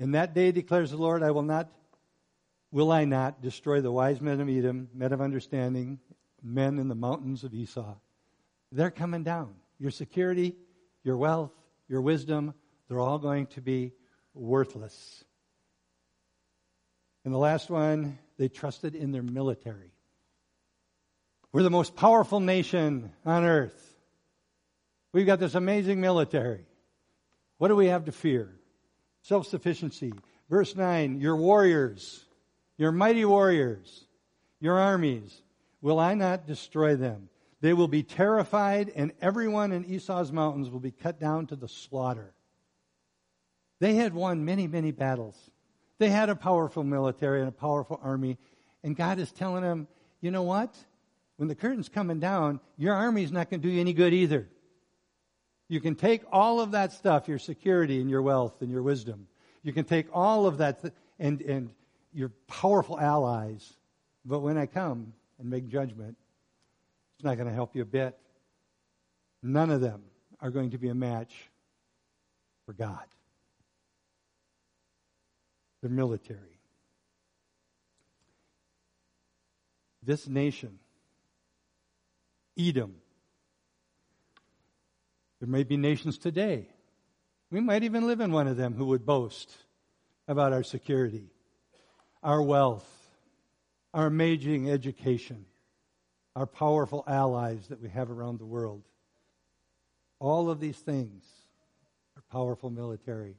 in 0.00 0.10
that 0.10 0.34
day 0.34 0.50
declares 0.50 0.90
the 0.90 0.96
Lord, 0.96 1.22
I 1.22 1.30
will 1.30 1.42
not, 1.42 1.70
will 2.72 2.90
I 2.90 3.04
not 3.04 3.42
destroy 3.42 3.80
the 3.80 3.92
wise 3.92 4.20
men 4.20 4.40
of 4.40 4.48
Edom, 4.48 4.88
men 4.92 5.12
of 5.12 5.20
understanding, 5.20 6.00
men 6.42 6.80
in 6.80 6.88
the 6.88 6.96
mountains 6.96 7.44
of 7.44 7.54
Esau. 7.54 7.94
They're 8.76 8.90
coming 8.90 9.22
down. 9.22 9.54
Your 9.78 9.90
security, 9.90 10.54
your 11.02 11.16
wealth, 11.16 11.52
your 11.88 12.02
wisdom, 12.02 12.52
they're 12.88 13.00
all 13.00 13.18
going 13.18 13.46
to 13.48 13.62
be 13.62 13.92
worthless. 14.34 15.24
And 17.24 17.32
the 17.32 17.38
last 17.38 17.70
one, 17.70 18.18
they 18.36 18.48
trusted 18.48 18.94
in 18.94 19.12
their 19.12 19.22
military. 19.22 19.92
We're 21.52 21.62
the 21.62 21.70
most 21.70 21.96
powerful 21.96 22.38
nation 22.38 23.12
on 23.24 23.44
earth. 23.44 23.94
We've 25.10 25.24
got 25.24 25.40
this 25.40 25.54
amazing 25.54 26.02
military. 26.02 26.66
What 27.56 27.68
do 27.68 27.76
we 27.76 27.86
have 27.86 28.04
to 28.04 28.12
fear? 28.12 28.60
Self 29.22 29.46
sufficiency. 29.46 30.12
Verse 30.50 30.76
9 30.76 31.18
Your 31.18 31.36
warriors, 31.36 32.26
your 32.76 32.92
mighty 32.92 33.24
warriors, 33.24 34.04
your 34.60 34.78
armies, 34.78 35.40
will 35.80 35.98
I 35.98 36.12
not 36.12 36.46
destroy 36.46 36.96
them? 36.96 37.30
They 37.66 37.72
will 37.72 37.88
be 37.88 38.04
terrified, 38.04 38.92
and 38.94 39.10
everyone 39.20 39.72
in 39.72 39.86
Esau's 39.86 40.30
mountains 40.30 40.70
will 40.70 40.78
be 40.78 40.92
cut 40.92 41.18
down 41.18 41.48
to 41.48 41.56
the 41.56 41.66
slaughter. 41.66 42.32
They 43.80 43.96
had 43.96 44.14
won 44.14 44.44
many, 44.44 44.68
many 44.68 44.92
battles. 44.92 45.36
They 45.98 46.08
had 46.08 46.28
a 46.28 46.36
powerful 46.36 46.84
military 46.84 47.40
and 47.40 47.48
a 47.48 47.50
powerful 47.50 47.98
army. 48.00 48.38
And 48.84 48.94
God 48.94 49.18
is 49.18 49.32
telling 49.32 49.64
them, 49.64 49.88
you 50.20 50.30
know 50.30 50.44
what? 50.44 50.76
When 51.38 51.48
the 51.48 51.56
curtain's 51.56 51.88
coming 51.88 52.20
down, 52.20 52.60
your 52.78 52.94
army's 52.94 53.32
not 53.32 53.50
going 53.50 53.62
to 53.62 53.68
do 53.68 53.74
you 53.74 53.80
any 53.80 53.94
good 53.94 54.14
either. 54.14 54.48
You 55.66 55.80
can 55.80 55.96
take 55.96 56.22
all 56.30 56.60
of 56.60 56.70
that 56.70 56.92
stuff, 56.92 57.26
your 57.26 57.40
security 57.40 58.00
and 58.00 58.08
your 58.08 58.22
wealth 58.22 58.62
and 58.62 58.70
your 58.70 58.84
wisdom. 58.84 59.26
You 59.64 59.72
can 59.72 59.86
take 59.86 60.06
all 60.12 60.46
of 60.46 60.58
that 60.58 60.82
th- 60.82 60.94
and, 61.18 61.40
and 61.40 61.70
your 62.12 62.28
powerful 62.46 62.96
allies. 62.96 63.74
But 64.24 64.38
when 64.38 64.56
I 64.56 64.66
come 64.66 65.14
and 65.40 65.50
make 65.50 65.66
judgment, 65.66 66.16
it's 67.16 67.24
not 67.24 67.36
going 67.36 67.48
to 67.48 67.54
help 67.54 67.74
you 67.74 67.82
a 67.82 67.86
bit. 67.86 68.16
None 69.42 69.70
of 69.70 69.80
them 69.80 70.02
are 70.40 70.50
going 70.50 70.70
to 70.70 70.78
be 70.78 70.88
a 70.88 70.94
match 70.94 71.34
for 72.66 72.72
God. 72.72 73.04
The 75.82 75.88
military. 75.88 76.60
This 80.02 80.28
nation, 80.28 80.78
Edom, 82.58 82.96
there 85.40 85.48
may 85.48 85.64
be 85.64 85.76
nations 85.76 86.18
today. 86.18 86.68
We 87.50 87.60
might 87.60 87.82
even 87.82 88.06
live 88.06 88.20
in 88.20 88.32
one 88.32 88.46
of 88.46 88.56
them 88.56 88.74
who 88.74 88.86
would 88.86 89.06
boast 89.06 89.50
about 90.28 90.52
our 90.52 90.62
security, 90.62 91.30
our 92.22 92.42
wealth, 92.42 92.88
our 93.94 94.06
amazing 94.06 94.70
education, 94.70 95.46
our 96.36 96.46
powerful 96.46 97.02
allies 97.08 97.66
that 97.68 97.80
we 97.80 97.88
have 97.88 98.10
around 98.10 98.38
the 98.38 98.44
world. 98.44 98.82
All 100.18 100.50
of 100.50 100.60
these 100.60 100.76
things 100.76 101.24
are 102.14 102.22
powerful 102.30 102.68
military. 102.68 103.36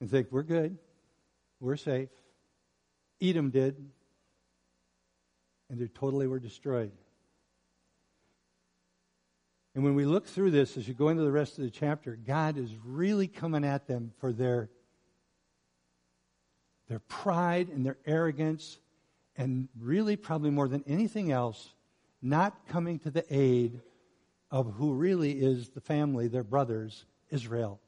And 0.00 0.10
think, 0.10 0.28
we're 0.30 0.42
good, 0.42 0.76
we're 1.58 1.76
safe. 1.76 2.10
Edom 3.22 3.50
did, 3.50 3.76
and 5.70 5.80
they 5.80 5.88
totally 5.88 6.26
were 6.26 6.38
destroyed. 6.38 6.92
And 9.74 9.82
when 9.82 9.94
we 9.94 10.04
look 10.04 10.26
through 10.26 10.50
this, 10.50 10.76
as 10.76 10.86
you 10.86 10.94
go 10.94 11.08
into 11.08 11.22
the 11.22 11.32
rest 11.32 11.56
of 11.56 11.64
the 11.64 11.70
chapter, 11.70 12.16
God 12.16 12.58
is 12.58 12.70
really 12.84 13.28
coming 13.28 13.64
at 13.64 13.86
them 13.86 14.12
for 14.18 14.32
their, 14.32 14.68
their 16.88 16.98
pride 16.98 17.68
and 17.68 17.84
their 17.86 17.96
arrogance, 18.04 18.78
and 19.40 19.70
really, 19.80 20.16
probably 20.16 20.50
more 20.50 20.68
than 20.68 20.84
anything 20.86 21.32
else, 21.32 21.72
not 22.20 22.68
coming 22.68 22.98
to 22.98 23.10
the 23.10 23.24
aid 23.30 23.80
of 24.50 24.70
who 24.74 24.92
really 24.92 25.32
is 25.32 25.70
the 25.70 25.80
family, 25.80 26.28
their 26.28 26.44
brothers, 26.44 27.06
Israel. 27.30 27.80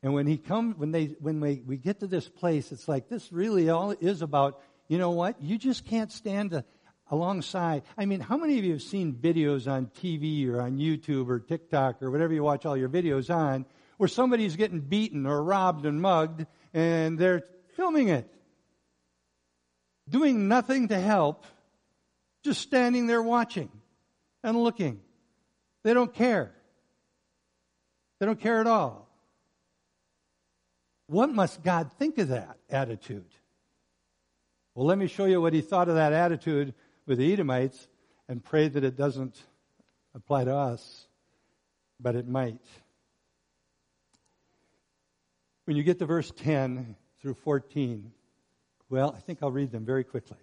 And 0.00 0.14
when 0.14 0.28
he 0.28 0.38
come, 0.38 0.74
when 0.74 0.92
they, 0.92 1.06
when 1.18 1.40
we, 1.40 1.64
we 1.66 1.78
get 1.78 1.98
to 1.98 2.06
this 2.06 2.28
place, 2.28 2.70
it's 2.70 2.86
like 2.86 3.08
this 3.08 3.32
really 3.32 3.70
all 3.70 3.90
is 3.90 4.22
about, 4.22 4.60
you 4.86 4.98
know 4.98 5.10
what? 5.10 5.42
You 5.42 5.58
just 5.58 5.84
can't 5.84 6.12
stand 6.12 6.62
alongside. 7.10 7.82
I 7.98 8.06
mean, 8.06 8.20
how 8.20 8.36
many 8.36 8.60
of 8.60 8.64
you 8.64 8.74
have 8.74 8.82
seen 8.82 9.14
videos 9.14 9.68
on 9.68 9.86
TV 10.00 10.48
or 10.48 10.60
on 10.60 10.78
YouTube 10.78 11.28
or 11.28 11.40
TikTok 11.40 12.00
or 12.04 12.12
whatever 12.12 12.32
you 12.32 12.44
watch 12.44 12.66
all 12.66 12.76
your 12.76 12.88
videos 12.88 13.34
on 13.34 13.66
where 13.96 14.08
somebody's 14.08 14.54
getting 14.54 14.78
beaten 14.78 15.26
or 15.26 15.42
robbed 15.42 15.86
and 15.86 16.00
mugged 16.00 16.46
and 16.72 17.18
they're 17.18 17.42
filming 17.74 18.10
it? 18.10 18.32
Doing 20.08 20.48
nothing 20.48 20.88
to 20.88 20.98
help, 20.98 21.44
just 22.42 22.60
standing 22.60 23.06
there 23.06 23.22
watching 23.22 23.70
and 24.42 24.62
looking. 24.62 25.00
They 25.84 25.94
don't 25.94 26.12
care. 26.12 26.52
They 28.18 28.26
don't 28.26 28.40
care 28.40 28.60
at 28.60 28.66
all. 28.66 29.08
What 31.06 31.30
must 31.30 31.62
God 31.62 31.90
think 31.98 32.18
of 32.18 32.28
that 32.28 32.56
attitude? 32.70 33.26
Well, 34.74 34.86
let 34.86 34.96
me 34.96 35.06
show 35.06 35.26
you 35.26 35.40
what 35.40 35.52
he 35.52 35.60
thought 35.60 35.88
of 35.88 35.96
that 35.96 36.12
attitude 36.12 36.74
with 37.06 37.18
the 37.18 37.32
Edomites 37.32 37.88
and 38.28 38.42
pray 38.42 38.68
that 38.68 38.84
it 38.84 38.96
doesn't 38.96 39.42
apply 40.14 40.44
to 40.44 40.54
us, 40.54 41.06
but 42.00 42.14
it 42.14 42.26
might. 42.26 42.64
When 45.64 45.76
you 45.76 45.82
get 45.82 45.98
to 45.98 46.06
verse 46.06 46.32
10 46.34 46.96
through 47.20 47.34
14, 47.34 48.12
well, 48.92 49.14
I 49.16 49.20
think 49.20 49.38
I'll 49.42 49.50
read 49.50 49.72
them 49.72 49.84
very 49.84 50.04
quickly. 50.04 50.38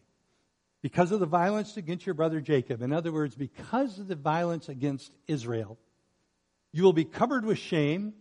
Because 0.82 1.12
of 1.12 1.20
the 1.20 1.26
violence 1.26 1.78
against 1.78 2.06
your 2.06 2.16
brother 2.16 2.42
Jacob, 2.42 2.82
in 2.82 2.92
other 2.92 3.12
words, 3.12 3.36
because 3.36 4.00
of 4.00 4.08
the 4.08 4.16
violence 4.16 4.70
against 4.70 5.12
Israel, 5.28 5.78
you 6.74 6.84
will 6.84 6.94
be 6.94 7.06
covered 7.06 7.46
with 7.46 7.60
shame, 7.60 8.14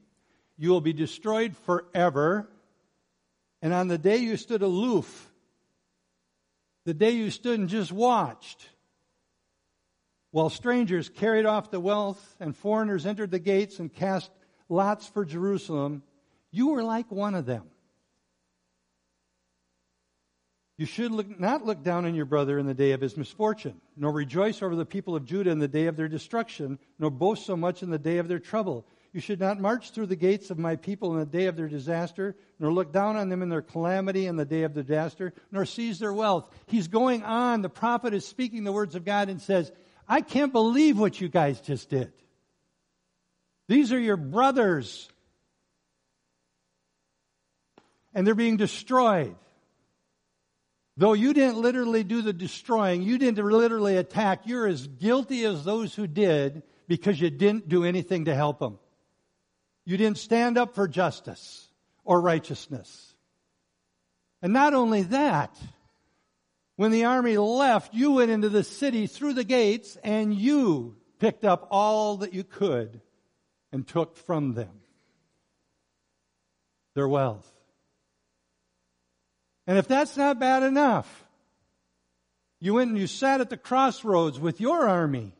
you 0.56 0.70
will 0.70 0.80
be 0.80 0.92
destroyed 0.92 1.56
forever, 1.64 2.48
and 3.62 3.72
on 3.72 3.88
the 3.88 3.98
day 3.98 4.18
you 4.18 4.36
stood 4.36 4.62
aloof 4.62 5.24
the 6.84 6.94
day 6.94 7.10
you 7.10 7.30
stood 7.30 7.58
and 7.58 7.68
just 7.68 7.92
watched 7.92 8.66
while 10.30 10.48
strangers 10.48 11.10
carried 11.10 11.44
off 11.44 11.70
the 11.70 11.80
wealth 11.80 12.36
and 12.40 12.56
foreigners 12.56 13.04
entered 13.04 13.30
the 13.30 13.38
gates 13.38 13.78
and 13.78 13.92
cast 13.92 14.30
lots 14.70 15.06
for 15.06 15.26
Jerusalem, 15.26 16.02
you 16.50 16.68
were 16.68 16.82
like 16.82 17.10
one 17.10 17.34
of 17.34 17.44
them. 17.44 17.64
You 20.78 20.86
should 20.86 21.10
look, 21.10 21.40
not 21.40 21.66
look 21.66 21.82
down 21.82 22.04
on 22.04 22.14
your 22.14 22.24
brother 22.24 22.56
in 22.56 22.66
the 22.66 22.72
day 22.72 22.92
of 22.92 23.00
his 23.00 23.16
misfortune, 23.16 23.80
nor 23.96 24.12
rejoice 24.12 24.62
over 24.62 24.76
the 24.76 24.86
people 24.86 25.16
of 25.16 25.24
Judah 25.24 25.50
in 25.50 25.58
the 25.58 25.66
day 25.66 25.86
of 25.86 25.96
their 25.96 26.06
destruction, 26.06 26.78
nor 27.00 27.10
boast 27.10 27.44
so 27.44 27.56
much 27.56 27.82
in 27.82 27.90
the 27.90 27.98
day 27.98 28.18
of 28.18 28.28
their 28.28 28.38
trouble. 28.38 28.86
You 29.12 29.20
should 29.20 29.40
not 29.40 29.60
march 29.60 29.90
through 29.90 30.06
the 30.06 30.14
gates 30.14 30.50
of 30.50 30.58
my 30.58 30.76
people 30.76 31.14
in 31.14 31.18
the 31.18 31.26
day 31.26 31.46
of 31.46 31.56
their 31.56 31.66
disaster, 31.66 32.36
nor 32.60 32.72
look 32.72 32.92
down 32.92 33.16
on 33.16 33.28
them 33.28 33.42
in 33.42 33.48
their 33.48 33.62
calamity 33.62 34.26
in 34.26 34.36
the 34.36 34.44
day 34.44 34.62
of 34.62 34.72
disaster, 34.72 35.34
nor 35.50 35.64
seize 35.64 35.98
their 35.98 36.12
wealth. 36.12 36.48
He's 36.66 36.86
going 36.86 37.24
on. 37.24 37.62
The 37.62 37.68
prophet 37.68 38.14
is 38.14 38.24
speaking 38.24 38.62
the 38.62 38.70
words 38.70 38.94
of 38.94 39.04
God 39.04 39.28
and 39.28 39.42
says, 39.42 39.72
I 40.06 40.20
can't 40.20 40.52
believe 40.52 40.96
what 40.96 41.20
you 41.20 41.28
guys 41.28 41.60
just 41.60 41.90
did. 41.90 42.12
These 43.66 43.92
are 43.92 43.98
your 43.98 44.16
brothers. 44.16 45.08
And 48.14 48.24
they're 48.24 48.36
being 48.36 48.58
destroyed. 48.58 49.34
Though 50.98 51.12
you 51.12 51.32
didn't 51.32 51.58
literally 51.58 52.02
do 52.02 52.22
the 52.22 52.32
destroying, 52.32 53.02
you 53.02 53.18
didn't 53.18 53.38
literally 53.38 53.96
attack, 53.96 54.48
you're 54.48 54.66
as 54.66 54.88
guilty 54.88 55.44
as 55.44 55.64
those 55.64 55.94
who 55.94 56.08
did 56.08 56.64
because 56.88 57.20
you 57.20 57.30
didn't 57.30 57.68
do 57.68 57.84
anything 57.84 58.24
to 58.24 58.34
help 58.34 58.58
them. 58.58 58.80
You 59.84 59.96
didn't 59.96 60.18
stand 60.18 60.58
up 60.58 60.74
for 60.74 60.88
justice 60.88 61.68
or 62.04 62.20
righteousness. 62.20 63.14
And 64.42 64.52
not 64.52 64.74
only 64.74 65.02
that, 65.04 65.56
when 66.74 66.90
the 66.90 67.04
army 67.04 67.38
left, 67.38 67.94
you 67.94 68.14
went 68.14 68.32
into 68.32 68.48
the 68.48 68.64
city 68.64 69.06
through 69.06 69.34
the 69.34 69.44
gates 69.44 69.96
and 70.02 70.34
you 70.34 70.96
picked 71.20 71.44
up 71.44 71.68
all 71.70 72.16
that 72.18 72.34
you 72.34 72.42
could 72.42 73.00
and 73.70 73.86
took 73.86 74.16
from 74.16 74.54
them 74.54 74.80
their 76.96 77.08
wealth. 77.08 77.48
And 79.68 79.76
if 79.76 79.86
that's 79.86 80.16
not 80.16 80.40
bad 80.40 80.62
enough, 80.62 81.26
you 82.58 82.74
went 82.74 82.88
and 82.88 82.98
you 82.98 83.06
sat 83.06 83.42
at 83.42 83.50
the 83.50 83.58
crossroads 83.58 84.40
with 84.40 84.62
your 84.62 84.88
army. 84.88 85.34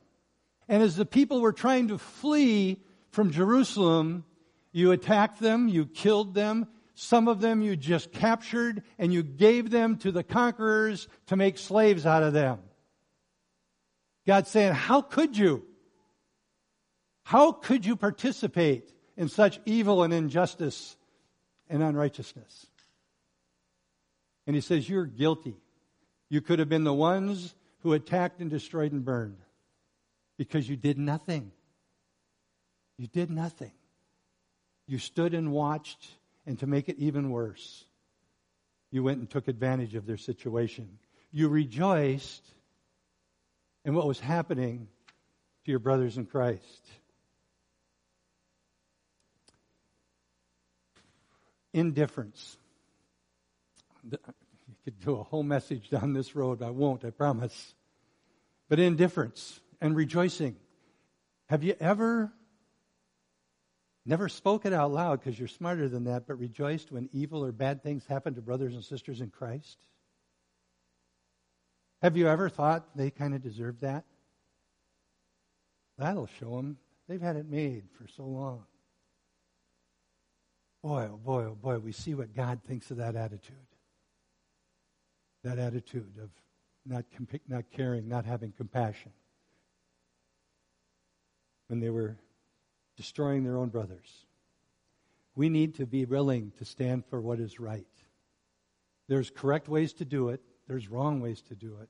And 0.69 0.83
as 0.83 0.97
the 0.97 1.07
people 1.07 1.41
were 1.41 1.55
trying 1.55 1.89
to 1.89 1.97
flee 1.97 2.83
from 3.11 3.31
Jerusalem, 3.31 4.27
you 4.71 4.93
attacked 4.93 5.41
them, 5.41 5.67
you 5.67 5.87
killed 5.87 6.35
them, 6.35 6.69
some 6.95 7.27
of 7.27 7.41
them 7.41 7.63
you 7.63 7.75
just 7.75 8.13
captured, 8.13 8.83
and 8.99 9.15
you 9.15 9.23
gave 9.23 9.71
them 9.71 9.97
to 9.99 10.13
the 10.13 10.23
conquerors 10.23 11.09
to 11.29 11.37
make 11.37 11.57
slaves 11.57 12.05
out 12.05 12.23
of 12.23 12.35
them. 12.35 12.59
God's 14.27 14.51
saying, 14.51 14.75
How 14.75 15.01
could 15.01 15.39
you? 15.39 15.65
How 17.23 17.53
could 17.53 17.87
you 17.87 17.97
participate 17.97 18.93
in 19.17 19.31
such 19.31 19.59
evil 19.65 20.03
and 20.03 20.13
injustice 20.13 20.97
and 21.71 21.83
unrighteousness? 21.83 22.67
And 24.49 24.55
he 24.55 24.63
says, 24.63 24.89
You're 24.89 25.05
guilty. 25.05 25.55
You 26.31 26.41
could 26.41 26.59
have 26.59 26.71
been 26.71 26.85
the 26.85 26.93
ones 26.93 27.55
who 27.83 27.93
attacked 27.93 28.41
and 28.41 28.51
destroyed 28.51 28.93
and 28.93 29.05
burned 29.05 29.37
because 30.39 30.69
you 30.69 30.75
did 30.75 30.99
nothing. 30.99 31.53
You 32.97 33.07
did 33.07 33.31
nothing. 33.31 33.73
You 34.87 34.99
stood 34.99 35.35
and 35.35 35.53
watched, 35.53 36.09
and 36.47 36.59
to 36.61 36.67
make 36.67 36.89
it 36.89 36.99
even 36.99 37.31
worse, 37.31 37.85
you 38.91 39.03
went 39.03 39.19
and 39.19 39.29
took 39.29 39.49
advantage 39.49 39.95
of 39.95 40.07
their 40.07 40.17
situation. 40.17 40.99
You 41.31 41.49
rejoiced 41.49 42.45
in 43.85 43.95
what 43.95 44.07
was 44.07 44.19
happening 44.19 44.89
to 45.67 45.71
your 45.71 45.79
brothers 45.79 46.17
in 46.17 46.25
Christ. 46.25 46.89
Indifference. 51.75 52.57
Could 54.89 55.05
do 55.05 55.17
a 55.17 55.23
whole 55.23 55.43
message 55.43 55.91
down 55.91 56.15
this 56.15 56.35
road. 56.35 56.63
I 56.63 56.71
won't, 56.71 57.05
I 57.05 57.11
promise. 57.11 57.75
But 58.71 58.81
indifference 58.81 59.61
and 59.83 59.95
rejoicing. 59.95 60.57
Have 61.51 61.63
you 61.63 61.77
ever 61.79 62.33
never 64.07 64.31
spoke 64.31 64.65
it 64.65 64.73
out 64.73 64.91
loud 64.91 65.21
because 65.21 65.39
you're 65.39 65.47
smarter 65.47 65.91
than 65.91 66.05
that, 66.05 66.27
but 66.27 66.39
rejoiced 66.39 66.91
when 66.91 67.11
evil 67.13 67.45
or 67.45 67.53
bad 67.53 67.83
things 67.83 68.07
happen 68.07 68.35
to 68.37 68.41
brothers 68.41 68.73
and 68.73 68.83
sisters 68.83 69.21
in 69.21 69.29
Christ? 69.29 69.77
Have 72.01 72.17
you 72.17 72.27
ever 72.27 72.49
thought 72.49 72.97
they 72.97 73.11
kind 73.11 73.35
of 73.35 73.43
deserve 73.43 73.81
that? 73.81 74.07
That'll 75.99 76.31
show 76.41 76.57
them 76.57 76.79
they've 77.07 77.21
had 77.21 77.37
it 77.37 77.47
made 77.47 77.85
for 77.93 78.09
so 78.17 78.25
long. 78.25 78.65
Boy, 80.83 81.11
oh 81.13 81.19
boy, 81.19 81.45
oh 81.45 81.59
boy, 81.61 81.77
we 81.77 81.93
see 81.93 82.15
what 82.15 82.35
God 82.35 82.61
thinks 82.67 82.91
of 82.91 82.97
that 82.97 83.17
attitude. 83.17 83.68
That 85.49 85.59
attitude 85.59 86.13
of 86.23 86.29
not, 86.85 87.07
comp- 87.17 87.41
not 87.49 87.65
caring, 87.75 88.07
not 88.07 88.27
having 88.27 88.53
compassion. 88.53 89.13
When 91.69 91.81
they 91.81 91.89
were 91.89 92.19
destroying 92.99 93.45
their 93.45 93.57
own 93.57 93.71
brothers. 93.71 94.27
We 95.35 95.49
need 95.49 95.77
to 95.77 95.87
be 95.87 96.05
willing 96.05 96.53
to 96.59 96.67
stand 96.67 97.07
for 97.07 97.19
what 97.19 97.41
is 97.41 97.59
right. 97.59 97.87
There's 99.09 99.31
correct 99.31 99.69
ways 99.69 99.95
to 99.95 100.05
do 100.05 100.29
it, 100.29 100.43
there's 100.67 100.91
wrong 100.91 101.23
ways 101.23 101.41
to 101.49 101.55
do 101.55 101.79
it. 101.81 101.89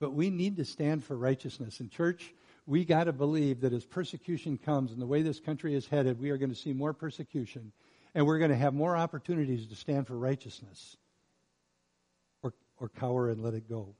But 0.00 0.14
we 0.14 0.30
need 0.30 0.56
to 0.56 0.64
stand 0.64 1.04
for 1.04 1.14
righteousness. 1.14 1.80
In 1.80 1.90
church, 1.90 2.32
we 2.64 2.86
got 2.86 3.04
to 3.04 3.12
believe 3.12 3.60
that 3.60 3.74
as 3.74 3.84
persecution 3.84 4.56
comes 4.56 4.92
and 4.92 5.02
the 5.02 5.06
way 5.06 5.20
this 5.20 5.40
country 5.40 5.74
is 5.74 5.86
headed, 5.86 6.18
we 6.18 6.30
are 6.30 6.38
going 6.38 6.48
to 6.48 6.56
see 6.56 6.72
more 6.72 6.94
persecution 6.94 7.70
and 8.14 8.26
we're 8.26 8.38
going 8.38 8.50
to 8.50 8.56
have 8.56 8.72
more 8.72 8.96
opportunities 8.96 9.66
to 9.66 9.76
stand 9.76 10.06
for 10.06 10.16
righteousness 10.16 10.96
or, 12.80 12.88
cower 12.88 13.30
and 13.30 13.42
let 13.42 13.54
it 13.54 13.68
go. 13.68 13.94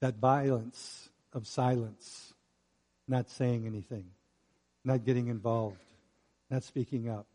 That 0.00 0.16
violence 0.16 1.08
of 1.32 1.46
silence, 1.46 2.34
not 3.08 3.28
saying 3.30 3.66
anything, 3.66 4.06
not 4.84 5.04
getting 5.04 5.28
involved, 5.28 5.80
not 6.50 6.62
speaking 6.62 7.08
up. 7.08 7.26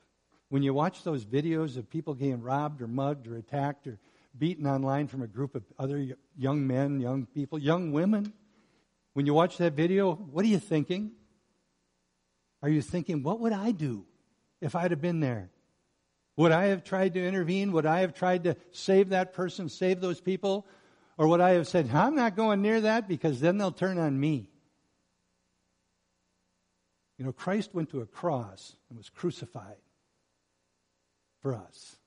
When 0.49 0.63
you 0.63 0.73
watch 0.73 1.03
those 1.03 1.25
videos 1.25 1.77
of 1.77 1.89
people 1.89 2.13
getting 2.13 2.41
robbed 2.41 2.81
or 2.81 2.87
mugged 2.87 3.27
or 3.27 3.37
attacked 3.37 3.87
or 3.87 3.97
beaten 4.37 4.67
online 4.67 5.07
from 5.07 5.21
a 5.21 5.27
group 5.27 5.55
of 5.55 5.63
other 5.77 6.15
young 6.37 6.65
men, 6.67 6.99
young 6.99 7.25
people, 7.25 7.59
young 7.59 7.91
women, 7.91 8.33
when 9.13 9.25
you 9.25 9.33
watch 9.33 9.57
that 9.57 9.73
video, 9.73 10.13
what 10.13 10.45
are 10.45 10.49
you 10.49 10.59
thinking? 10.59 11.11
Are 12.61 12.69
you 12.69 12.81
thinking, 12.81 13.23
what 13.23 13.39
would 13.39 13.53
I 13.53 13.71
do? 13.71 14.05
if 14.61 14.75
I'd 14.75 14.91
have 14.91 15.01
been 15.01 15.19
there? 15.19 15.49
Would 16.37 16.51
I 16.51 16.65
have 16.65 16.83
tried 16.83 17.13
to 17.15 17.25
intervene? 17.25 17.71
Would 17.73 17.85
I 17.85 17.99
have 17.99 18.13
tried 18.13 18.45
to 18.45 18.55
save 18.71 19.09
that 19.09 19.33
person, 19.33 19.69
save 19.69 19.99
those 20.01 20.21
people? 20.21 20.65
Or 21.17 21.27
would 21.27 21.41
I 21.41 21.51
have 21.51 21.67
said, 21.67 21.89
I'm 21.93 22.15
not 22.15 22.35
going 22.35 22.61
near 22.61 22.81
that 22.81 23.07
because 23.07 23.39
then 23.39 23.57
they'll 23.57 23.71
turn 23.71 23.97
on 23.97 24.19
me? 24.19 24.49
You 27.17 27.25
know, 27.25 27.31
Christ 27.31 27.75
went 27.75 27.91
to 27.91 28.01
a 28.01 28.05
cross 28.05 28.75
and 28.89 28.97
was 28.97 29.09
crucified 29.09 29.77
for 31.41 31.53
us. 31.53 31.97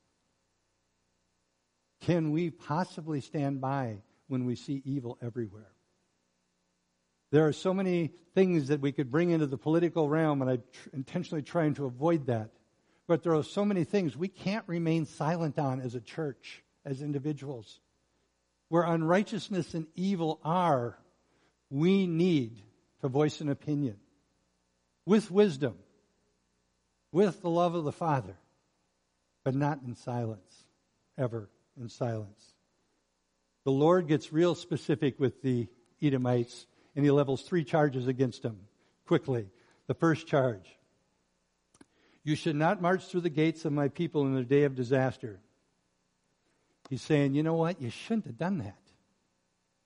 Can 2.01 2.33
we 2.33 2.51
possibly 2.51 3.21
stand 3.21 3.61
by 3.61 4.03
when 4.27 4.45
we 4.45 4.57
see 4.57 4.83
evil 4.85 5.17
everywhere? 5.23 5.71
There 7.31 7.47
are 7.47 7.53
so 7.53 7.73
many 7.73 8.13
things 8.35 8.69
that 8.69 8.81
we 8.81 8.93
could 8.93 9.11
bring 9.11 9.31
into 9.31 9.47
the 9.47 9.57
political 9.57 10.09
realm, 10.09 10.43
and 10.43 10.51
I'm 10.51 10.63
tr- 10.73 10.89
intentionally 10.93 11.43
trying 11.43 11.75
to 11.75 11.87
avoid 11.87 12.27
that. 12.27 12.51
But 13.07 13.23
there 13.23 13.35
are 13.35 13.43
so 13.43 13.65
many 13.65 13.85
things 13.85 14.17
we 14.17 14.29
can't 14.29 14.65
remain 14.67 15.07
silent 15.07 15.59
on 15.59 15.81
as 15.81 15.95
a 15.95 16.01
church, 16.01 16.63
as 16.85 17.03
individuals. 17.03 17.81
Where 18.69 18.83
unrighteousness 18.83 19.75
and 19.75 19.87
evil 19.95 20.41
are, 20.43 20.99
we 21.71 22.07
need 22.07 22.63
to 23.01 23.09
voice 23.09 23.41
an 23.41 23.51
opinion 23.51 23.97
with 25.07 25.31
wisdom, 25.31 25.75
with 27.13 27.43
the 27.43 27.51
love 27.51 27.75
of 27.75 27.85
the 27.85 27.93
Father, 27.93 28.37
but 29.45 29.55
not 29.55 29.81
in 29.87 29.95
silence, 29.95 30.65
ever 31.19 31.51
in 31.79 31.91
silence. 31.91 32.55
The 33.65 33.73
Lord 33.73 34.09
gets 34.09 34.33
real 34.33 34.55
specific 34.55 35.21
with 35.21 35.43
the 35.43 35.69
Edomites 36.03 36.67
and 36.97 37.05
he 37.05 37.11
levels 37.11 37.43
three 37.43 37.65
charges 37.65 38.07
against 38.07 38.43
them 38.43 38.61
quickly. 39.07 39.49
The 39.87 39.95
first 39.95 40.27
charge 40.27 40.67
You 42.25 42.37
should 42.37 42.57
not 42.57 42.81
march 42.81 43.05
through 43.05 43.21
the 43.21 43.31
gates 43.31 43.65
of 43.65 43.73
my 43.73 43.89
people 43.89 44.23
in 44.23 44.35
the 44.35 44.43
day 44.43 44.65
of 44.65 44.75
disaster. 44.75 45.41
He's 46.89 47.03
saying, 47.03 47.35
you 47.35 47.43
know 47.43 47.55
what? 47.55 47.81
You 47.81 47.91
shouldn't 47.91 48.27
have 48.27 48.39
done 48.39 48.59
that. 48.59 48.79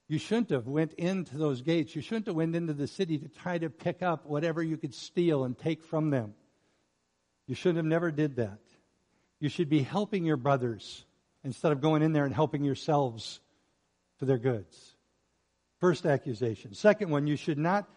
You 0.08 0.18
shouldn't 0.18 0.50
have 0.50 0.66
went 0.66 0.94
into 0.94 1.36
those 1.36 1.60
gates. 1.60 1.94
You 1.94 2.00
shouldn't 2.00 2.26
have 2.26 2.36
went 2.36 2.56
into 2.56 2.72
the 2.72 2.86
city 2.86 3.18
to 3.18 3.28
try 3.28 3.58
to 3.58 3.68
pick 3.68 4.02
up 4.02 4.24
whatever 4.24 4.62
you 4.62 4.76
could 4.76 4.94
steal 4.94 5.44
and 5.44 5.58
take 5.58 5.82
from 5.82 6.10
them. 6.10 6.34
You 7.46 7.54
shouldn't 7.54 7.76
have 7.76 7.86
never 7.86 8.10
did 8.10 8.36
that. 8.36 8.60
You 9.40 9.48
should 9.48 9.68
be 9.68 9.82
helping 9.82 10.24
your 10.24 10.36
brothers 10.36 11.04
instead 11.44 11.72
of 11.72 11.80
going 11.80 12.02
in 12.02 12.12
there 12.12 12.24
and 12.24 12.34
helping 12.34 12.64
yourselves 12.64 13.40
for 14.16 14.24
their 14.24 14.38
goods. 14.38 14.94
First 15.80 16.06
accusation. 16.06 16.74
Second 16.74 17.10
one, 17.10 17.26
you 17.26 17.36
should 17.36 17.58
not, 17.58 17.88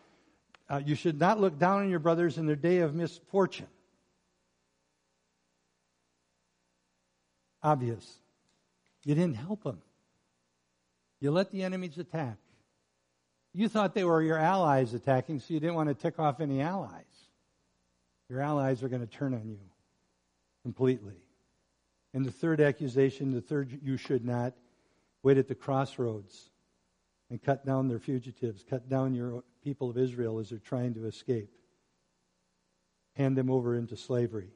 uh, 0.69 0.81
you 0.85 0.95
should 0.95 1.19
not 1.19 1.39
look 1.39 1.57
down 1.57 1.81
on 1.81 1.89
your 1.89 1.99
brothers 1.99 2.37
in 2.37 2.45
their 2.45 2.55
day 2.55 2.79
of 2.79 2.93
misfortune. 2.93 3.67
Obvious. 7.63 8.17
You 9.05 9.15
didn't 9.15 9.35
help 9.35 9.63
them. 9.63 9.81
You 11.19 11.31
let 11.31 11.51
the 11.51 11.63
enemies 11.63 11.97
attack. 11.97 12.37
You 13.53 13.67
thought 13.67 13.93
they 13.93 14.03
were 14.03 14.21
your 14.21 14.37
allies 14.37 14.93
attacking, 14.93 15.39
so 15.39 15.53
you 15.53 15.59
didn't 15.59 15.75
want 15.75 15.89
to 15.89 15.95
tick 15.95 16.19
off 16.19 16.39
any 16.39 16.61
allies. 16.61 17.05
Your 18.29 18.41
allies 18.41 18.81
are 18.81 18.89
going 18.89 19.05
to 19.05 19.07
turn 19.07 19.33
on 19.33 19.49
you 19.49 19.59
completely. 20.63 21.17
And 22.13 22.25
the 22.25 22.31
third 22.31 22.61
accusation, 22.61 23.31
the 23.31 23.41
third 23.41 23.79
you 23.83 23.97
should 23.97 24.25
not, 24.25 24.53
wait 25.23 25.37
at 25.37 25.47
the 25.47 25.55
crossroads 25.55 26.49
and 27.29 27.41
cut 27.41 27.65
down 27.65 27.87
their 27.87 27.99
fugitives, 27.99 28.63
cut 28.69 28.89
down 28.89 29.13
your 29.13 29.43
people 29.63 29.89
of 29.89 29.97
Israel 29.97 30.39
as 30.39 30.49
they're 30.49 30.59
trying 30.59 30.93
to 30.95 31.05
escape. 31.05 31.49
Hand 33.15 33.37
them 33.37 33.49
over 33.49 33.75
into 33.75 33.95
slavery. 33.95 34.49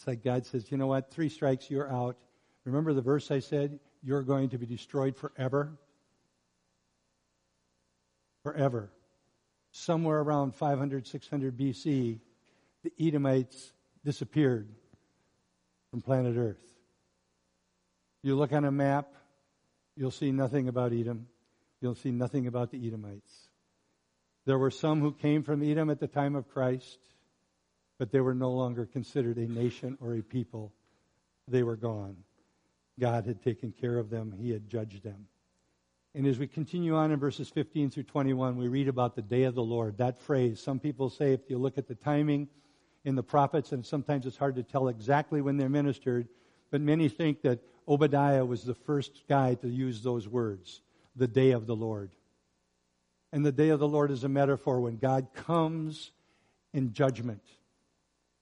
It's 0.00 0.06
like 0.06 0.24
God 0.24 0.46
says, 0.46 0.70
you 0.70 0.78
know 0.78 0.86
what? 0.86 1.10
Three 1.10 1.28
strikes, 1.28 1.70
you're 1.70 1.92
out. 1.92 2.16
Remember 2.64 2.94
the 2.94 3.02
verse 3.02 3.30
I 3.30 3.40
said? 3.40 3.78
You're 4.02 4.22
going 4.22 4.48
to 4.48 4.56
be 4.56 4.64
destroyed 4.64 5.14
forever? 5.14 5.76
Forever. 8.42 8.90
Somewhere 9.72 10.20
around 10.20 10.54
500, 10.54 11.06
600 11.06 11.54
BC, 11.54 12.18
the 12.82 12.92
Edomites 12.98 13.74
disappeared 14.02 14.70
from 15.90 16.00
planet 16.00 16.38
Earth. 16.38 16.64
You 18.22 18.36
look 18.36 18.54
on 18.54 18.64
a 18.64 18.72
map, 18.72 19.12
you'll 19.96 20.10
see 20.10 20.32
nothing 20.32 20.68
about 20.68 20.94
Edom. 20.94 21.26
You'll 21.82 21.94
see 21.94 22.10
nothing 22.10 22.46
about 22.46 22.70
the 22.70 22.86
Edomites. 22.86 23.50
There 24.46 24.58
were 24.58 24.70
some 24.70 25.02
who 25.02 25.12
came 25.12 25.42
from 25.42 25.62
Edom 25.62 25.90
at 25.90 26.00
the 26.00 26.08
time 26.08 26.36
of 26.36 26.48
Christ, 26.48 26.98
but 28.00 28.10
they 28.10 28.20
were 28.22 28.34
no 28.34 28.50
longer 28.50 28.86
considered 28.86 29.36
a 29.36 29.46
nation 29.46 29.98
or 30.00 30.14
a 30.14 30.22
people. 30.22 30.72
They 31.46 31.62
were 31.62 31.76
gone. 31.76 32.16
God 32.98 33.26
had 33.26 33.42
taken 33.42 33.72
care 33.78 33.98
of 33.98 34.08
them, 34.08 34.32
He 34.40 34.50
had 34.50 34.70
judged 34.70 35.04
them. 35.04 35.26
And 36.14 36.26
as 36.26 36.38
we 36.38 36.46
continue 36.46 36.96
on 36.96 37.12
in 37.12 37.20
verses 37.20 37.50
15 37.50 37.90
through 37.90 38.04
21, 38.04 38.56
we 38.56 38.68
read 38.68 38.88
about 38.88 39.16
the 39.16 39.22
day 39.22 39.42
of 39.42 39.54
the 39.54 39.62
Lord. 39.62 39.98
That 39.98 40.18
phrase, 40.18 40.62
some 40.62 40.80
people 40.80 41.10
say 41.10 41.34
if 41.34 41.40
you 41.48 41.58
look 41.58 41.76
at 41.76 41.88
the 41.88 41.94
timing 41.94 42.48
in 43.04 43.16
the 43.16 43.22
prophets, 43.22 43.72
and 43.72 43.84
sometimes 43.84 44.24
it's 44.24 44.38
hard 44.38 44.54
to 44.54 44.62
tell 44.62 44.88
exactly 44.88 45.42
when 45.42 45.58
they're 45.58 45.68
ministered, 45.68 46.26
but 46.70 46.80
many 46.80 47.10
think 47.10 47.42
that 47.42 47.60
Obadiah 47.86 48.46
was 48.46 48.64
the 48.64 48.74
first 48.74 49.24
guy 49.28 49.56
to 49.56 49.68
use 49.68 50.00
those 50.00 50.26
words, 50.26 50.80
the 51.16 51.28
day 51.28 51.50
of 51.50 51.66
the 51.66 51.76
Lord. 51.76 52.12
And 53.30 53.44
the 53.44 53.52
day 53.52 53.68
of 53.68 53.78
the 53.78 53.86
Lord 53.86 54.10
is 54.10 54.24
a 54.24 54.28
metaphor 54.30 54.80
when 54.80 54.96
God 54.96 55.34
comes 55.34 56.12
in 56.72 56.94
judgment. 56.94 57.42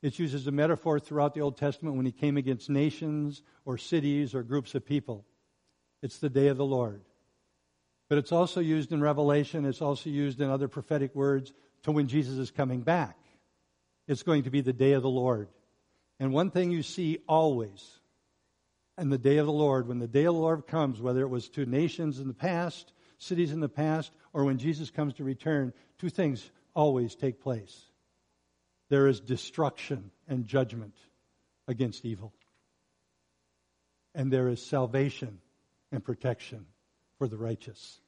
It's 0.03 0.19
used 0.19 0.35
as 0.35 0.47
a 0.47 0.53
metaphor 0.53 1.01
throughout 1.01 1.35
the 1.35 1.41
Old 1.41 1.57
Testament 1.57 1.97
when 1.97 2.07
he 2.07 2.13
came 2.13 2.37
against 2.37 2.71
nations 2.71 3.43
or 3.65 3.79
cities 3.79 4.35
or 4.35 4.43
groups 4.43 4.75
of 4.75 4.87
people. 4.87 5.25
It's 6.03 6.19
the 6.19 6.31
day 6.31 6.49
of 6.49 6.57
the 6.57 6.65
Lord. 6.65 7.03
But 8.09 8.19
it's 8.19 8.33
also 8.33 8.61
used 8.61 8.93
in 8.93 9.01
Revelation, 9.01 9.65
it's 9.65 9.83
also 9.83 10.09
used 10.09 10.41
in 10.41 10.49
other 10.49 10.69
prophetic 10.69 11.15
words 11.15 11.53
to 11.83 11.93
when 11.93 12.07
Jesus 12.07 12.39
is 12.39 12.51
coming 12.51 12.81
back. 12.81 13.19
It's 14.07 14.23
going 14.23 14.45
to 14.45 14.51
be 14.51 14.61
the 14.61 14.73
day 14.73 14.93
of 14.93 15.03
the 15.03 15.11
Lord. 15.11 15.49
And 16.21 16.33
one 16.33 16.51
thing 16.51 16.71
you 16.71 16.83
see 16.83 17.19
always 17.29 17.99
in 18.97 19.11
the 19.11 19.19
day 19.19 19.37
of 19.37 19.47
the 19.47 19.53
Lord, 19.53 19.87
when 19.87 19.99
the 19.99 20.09
day 20.09 20.25
of 20.25 20.35
the 20.35 20.41
Lord 20.41 20.67
comes, 20.67 21.01
whether 21.01 21.21
it 21.21 21.29
was 21.29 21.49
to 21.51 21.67
nations 21.67 22.19
in 22.19 22.29
the 22.29 22.35
past, 22.35 22.93
cities 23.19 23.53
in 23.53 23.61
the 23.61 23.69
past, 23.69 24.13
or 24.33 24.45
when 24.45 24.59
Jesus 24.59 24.91
comes 24.91 25.15
to 25.15 25.25
return, 25.25 25.73
two 25.99 26.09
things 26.09 26.51
always 26.75 27.15
take 27.15 27.41
place. 27.41 27.88
There 28.89 29.07
is 29.07 29.21
destruction 29.21 30.11
and 30.27 30.47
judgment 30.47 30.95
against 31.67 32.05
evil. 32.05 32.33
And 34.15 34.33
there 34.33 34.49
is 34.49 34.65
salvation 34.65 35.39
and 35.93 36.03
protection 36.03 36.67
for 37.19 37.29
the 37.29 37.37
righteous. 37.37 38.01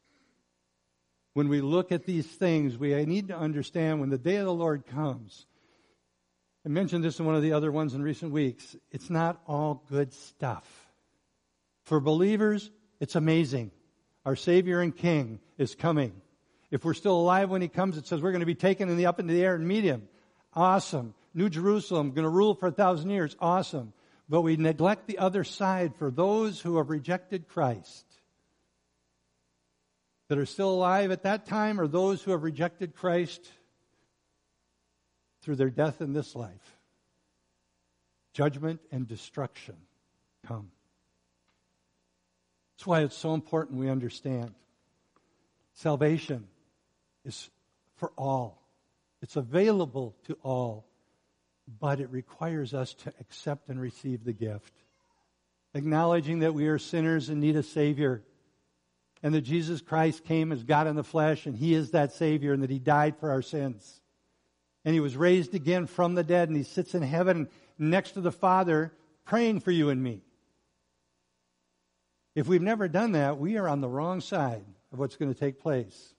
When 1.35 1.49
we 1.49 1.61
look 1.61 1.93
at 1.93 2.07
these 2.07 2.27
things, 2.27 2.77
we 2.77 2.95
need 3.05 3.29
to 3.29 3.37
understand 3.37 4.01
when 4.01 4.11
the 4.11 4.19
day 4.19 4.37
of 4.37 4.47
the 4.47 4.55
Lord 4.55 4.87
comes, 4.87 5.47
I 6.64 6.69
mentioned 6.69 7.05
this 7.05 7.19
in 7.19 7.27
one 7.27 7.37
of 7.37 7.43
the 7.43 7.53
other 7.53 7.71
ones 7.71 7.95
in 7.95 8.03
recent 8.03 8.33
weeks. 8.33 8.77
It's 8.90 9.09
not 9.09 9.40
all 9.47 9.85
good 9.88 10.12
stuff. 10.12 10.66
For 11.85 12.01
believers, 12.01 12.71
it's 12.99 13.14
amazing. 13.16 13.71
Our 14.27 14.37
Savior 14.37 14.81
and 14.81 14.95
King 14.95 15.40
is 15.57 15.75
coming. 15.75 16.12
If 16.71 16.85
we're 16.85 16.95
still 16.95 17.19
alive 17.19 17.51
when 17.51 17.62
He 17.62 17.69
comes, 17.69 17.97
it 17.97 18.07
says 18.07 18.21
we're 18.21 18.33
going 18.33 18.40
to 18.40 18.47
be 18.47 18.55
taken 18.55 18.88
in 18.88 18.97
the 18.97 19.07
up 19.07 19.19
into 19.19 19.33
the 19.33 19.43
air 19.43 19.55
and 19.55 19.66
meet 19.66 19.85
Him. 19.85 20.09
Awesome. 20.54 21.14
New 21.32 21.48
Jerusalem, 21.48 22.10
going 22.10 22.24
to 22.24 22.28
rule 22.28 22.54
for 22.54 22.66
a 22.66 22.72
thousand 22.72 23.10
years. 23.10 23.36
Awesome. 23.40 23.92
But 24.28 24.42
we 24.42 24.56
neglect 24.56 25.06
the 25.06 25.18
other 25.18 25.44
side 25.44 25.94
for 25.96 26.10
those 26.10 26.60
who 26.60 26.76
have 26.76 26.90
rejected 26.90 27.48
Christ. 27.48 28.06
That 30.28 30.38
are 30.38 30.46
still 30.46 30.70
alive 30.70 31.10
at 31.10 31.24
that 31.24 31.46
time, 31.46 31.80
or 31.80 31.88
those 31.88 32.22
who 32.22 32.30
have 32.30 32.44
rejected 32.44 32.94
Christ 32.94 33.50
through 35.42 35.56
their 35.56 35.70
death 35.70 36.00
in 36.00 36.12
this 36.12 36.36
life, 36.36 36.76
judgment 38.32 38.80
and 38.92 39.08
destruction 39.08 39.74
come. 40.46 40.70
That's 42.76 42.86
why 42.86 43.00
it's 43.00 43.16
so 43.16 43.34
important 43.34 43.80
we 43.80 43.90
understand. 43.90 44.54
Salvation 45.74 46.46
is 47.24 47.50
for 47.96 48.12
all. 48.16 48.60
It's 49.22 49.37
available 49.37 50.16
to 50.26 50.37
all, 50.42 50.87
but 51.80 52.00
it 52.00 52.11
requires 52.11 52.74
us 52.74 52.94
to 52.94 53.12
accept 53.20 53.68
and 53.68 53.80
receive 53.80 54.24
the 54.24 54.33
gift. 54.33 54.72
Acknowledging 55.74 56.40
that 56.40 56.54
we 56.54 56.68
are 56.68 56.78
sinners 56.78 57.28
and 57.28 57.40
need 57.40 57.56
a 57.56 57.62
Savior, 57.62 58.22
and 59.22 59.35
that 59.35 59.42
Jesus 59.42 59.80
Christ 59.80 60.24
came 60.24 60.52
as 60.52 60.64
God 60.64 60.87
in 60.87 60.96
the 60.96 61.04
flesh, 61.04 61.46
and 61.46 61.56
He 61.56 61.74
is 61.74 61.90
that 61.90 62.12
Savior, 62.12 62.52
and 62.52 62.62
that 62.62 62.70
He 62.70 62.78
died 62.78 63.18
for 63.18 63.30
our 63.30 63.42
sins 63.42 64.00
and 64.85 64.94
he 64.94 65.00
was 65.00 65.16
raised 65.16 65.54
again 65.54 65.87
from 65.87 66.14
the 66.14 66.24
dead, 66.24 66.48
and 66.48 66.56
he 66.56 66.64
sits 66.64 66.94
in 66.94 67.02
heaven 67.02 67.48
next 67.78 68.12
to 68.12 68.20
the 68.20 68.33
Father 68.33 68.92
praying 69.24 69.61
for 69.61 69.70
you 69.70 69.90
and 69.90 70.02
me. 70.02 70.22
If 72.35 72.46
we've 72.46 72.62
never 72.62 72.88
done 72.88 73.12
that, 73.12 73.38
we 73.38 73.59
are 73.59 73.68
on 73.68 73.80
the 73.80 73.88
wrong 73.88 74.20
side 74.20 74.64
of 74.92 74.98
what's 74.98 75.16
going 75.16 75.33
to 75.33 75.38
take 75.38 75.61
place 75.61 76.14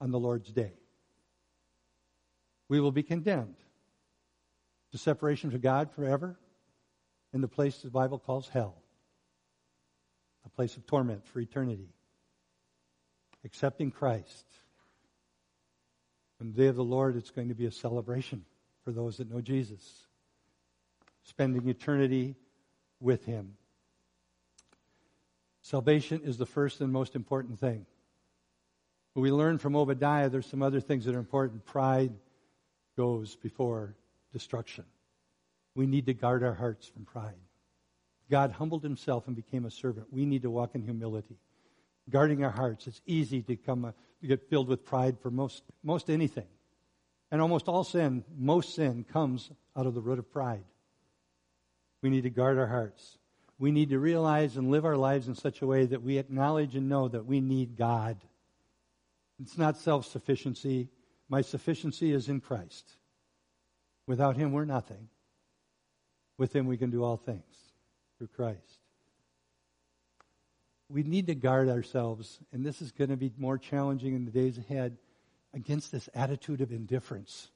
on 0.00 0.10
the 0.10 0.18
Lord's 0.18 0.50
day. 0.50 0.72
We 2.68 2.80
will 2.80 2.92
be 2.92 3.02
condemned 3.02 3.56
to 4.92 4.98
separation 4.98 5.50
from 5.50 5.60
God 5.60 5.90
forever 5.92 6.38
in 7.32 7.40
the 7.40 7.48
place 7.48 7.78
the 7.78 7.90
Bible 7.90 8.18
calls 8.18 8.48
hell, 8.48 8.76
a 10.44 10.48
place 10.48 10.76
of 10.76 10.86
torment 10.86 11.26
for 11.26 11.40
eternity. 11.40 11.88
Accepting 13.44 13.90
Christ 13.92 14.46
on 16.40 16.52
the 16.52 16.52
day 16.52 16.66
of 16.66 16.76
the 16.76 16.84
Lord, 16.84 17.16
it's 17.16 17.30
going 17.30 17.48
to 17.48 17.54
be 17.54 17.66
a 17.66 17.70
celebration 17.70 18.44
for 18.84 18.92
those 18.92 19.18
that 19.18 19.30
know 19.30 19.40
Jesus, 19.40 20.06
spending 21.22 21.68
eternity 21.68 22.34
with 23.00 23.24
Him. 23.24 23.54
Salvation 25.62 26.20
is 26.24 26.38
the 26.38 26.46
first 26.46 26.80
and 26.80 26.92
most 26.92 27.16
important 27.16 27.58
thing. 27.58 27.86
we 29.14 29.32
learn 29.32 29.58
from 29.58 29.76
Obadiah, 29.76 30.28
there's 30.28 30.46
some 30.46 30.62
other 30.62 30.80
things 30.80 31.04
that 31.04 31.14
are 31.14 31.18
important. 31.18 31.64
Pride 31.64 32.12
goes 32.96 33.36
before 33.36 33.94
destruction. 34.32 34.84
We 35.74 35.86
need 35.86 36.06
to 36.06 36.14
guard 36.14 36.42
our 36.42 36.54
hearts 36.54 36.86
from 36.88 37.04
pride. 37.04 37.34
God 38.30 38.52
humbled 38.52 38.82
himself 38.82 39.26
and 39.26 39.36
became 39.36 39.66
a 39.66 39.70
servant. 39.70 40.06
We 40.10 40.26
need 40.26 40.42
to 40.42 40.50
walk 40.50 40.74
in 40.74 40.82
humility 40.82 41.36
guarding 42.10 42.44
our 42.44 42.50
hearts. 42.50 42.86
It's 42.86 43.00
easy 43.06 43.42
to 43.42 43.56
come 43.56 43.84
uh, 43.84 43.92
to 44.20 44.26
get 44.26 44.48
filled 44.48 44.68
with 44.68 44.84
pride 44.84 45.18
for 45.20 45.30
most 45.30 45.62
most 45.82 46.10
anything, 46.10 46.46
and 47.30 47.40
almost 47.40 47.68
all 47.68 47.84
sin, 47.84 48.24
most 48.36 48.74
sin 48.74 49.04
comes 49.12 49.50
out 49.76 49.86
of 49.86 49.94
the 49.94 50.00
root 50.00 50.18
of 50.18 50.30
pride. 50.30 50.64
We 52.02 52.10
need 52.10 52.22
to 52.22 52.30
guard 52.30 52.58
our 52.58 52.66
hearts. 52.66 53.18
We 53.58 53.72
need 53.72 53.90
to 53.90 53.98
realize 53.98 54.56
and 54.56 54.70
live 54.70 54.84
our 54.84 54.96
lives 54.96 55.28
in 55.28 55.34
such 55.34 55.62
a 55.62 55.66
way 55.66 55.86
that 55.86 56.02
we 56.02 56.18
acknowledge 56.18 56.76
and 56.76 56.88
know 56.88 57.08
that 57.08 57.24
we 57.24 57.40
need 57.40 57.76
God. 57.76 58.18
It's 59.40 59.58
not 59.58 59.78
self 59.78 60.06
sufficiency. 60.06 60.88
My 61.28 61.40
sufficiency 61.40 62.12
is 62.12 62.28
in 62.28 62.40
Christ. 62.40 62.88
Without 64.06 64.36
Him, 64.36 64.52
we're 64.52 64.64
nothing. 64.64 65.08
With 66.38 66.54
Him, 66.54 66.66
we 66.66 66.76
can 66.76 66.90
do 66.90 67.02
all 67.02 67.16
things 67.16 67.54
through 68.18 68.28
Christ 68.28 68.78
we 70.88 71.02
need 71.02 71.26
to 71.26 71.34
guard 71.34 71.68
ourselves, 71.68 72.38
and 72.52 72.64
this 72.64 72.80
is 72.80 72.92
going 72.92 73.10
to 73.10 73.16
be 73.16 73.32
more 73.36 73.58
challenging 73.58 74.14
in 74.14 74.24
the 74.24 74.30
days 74.30 74.58
ahead, 74.58 74.96
against 75.52 75.90
this 75.90 76.08
attitude 76.14 76.60
of 76.60 76.70
indifference. 76.70 77.48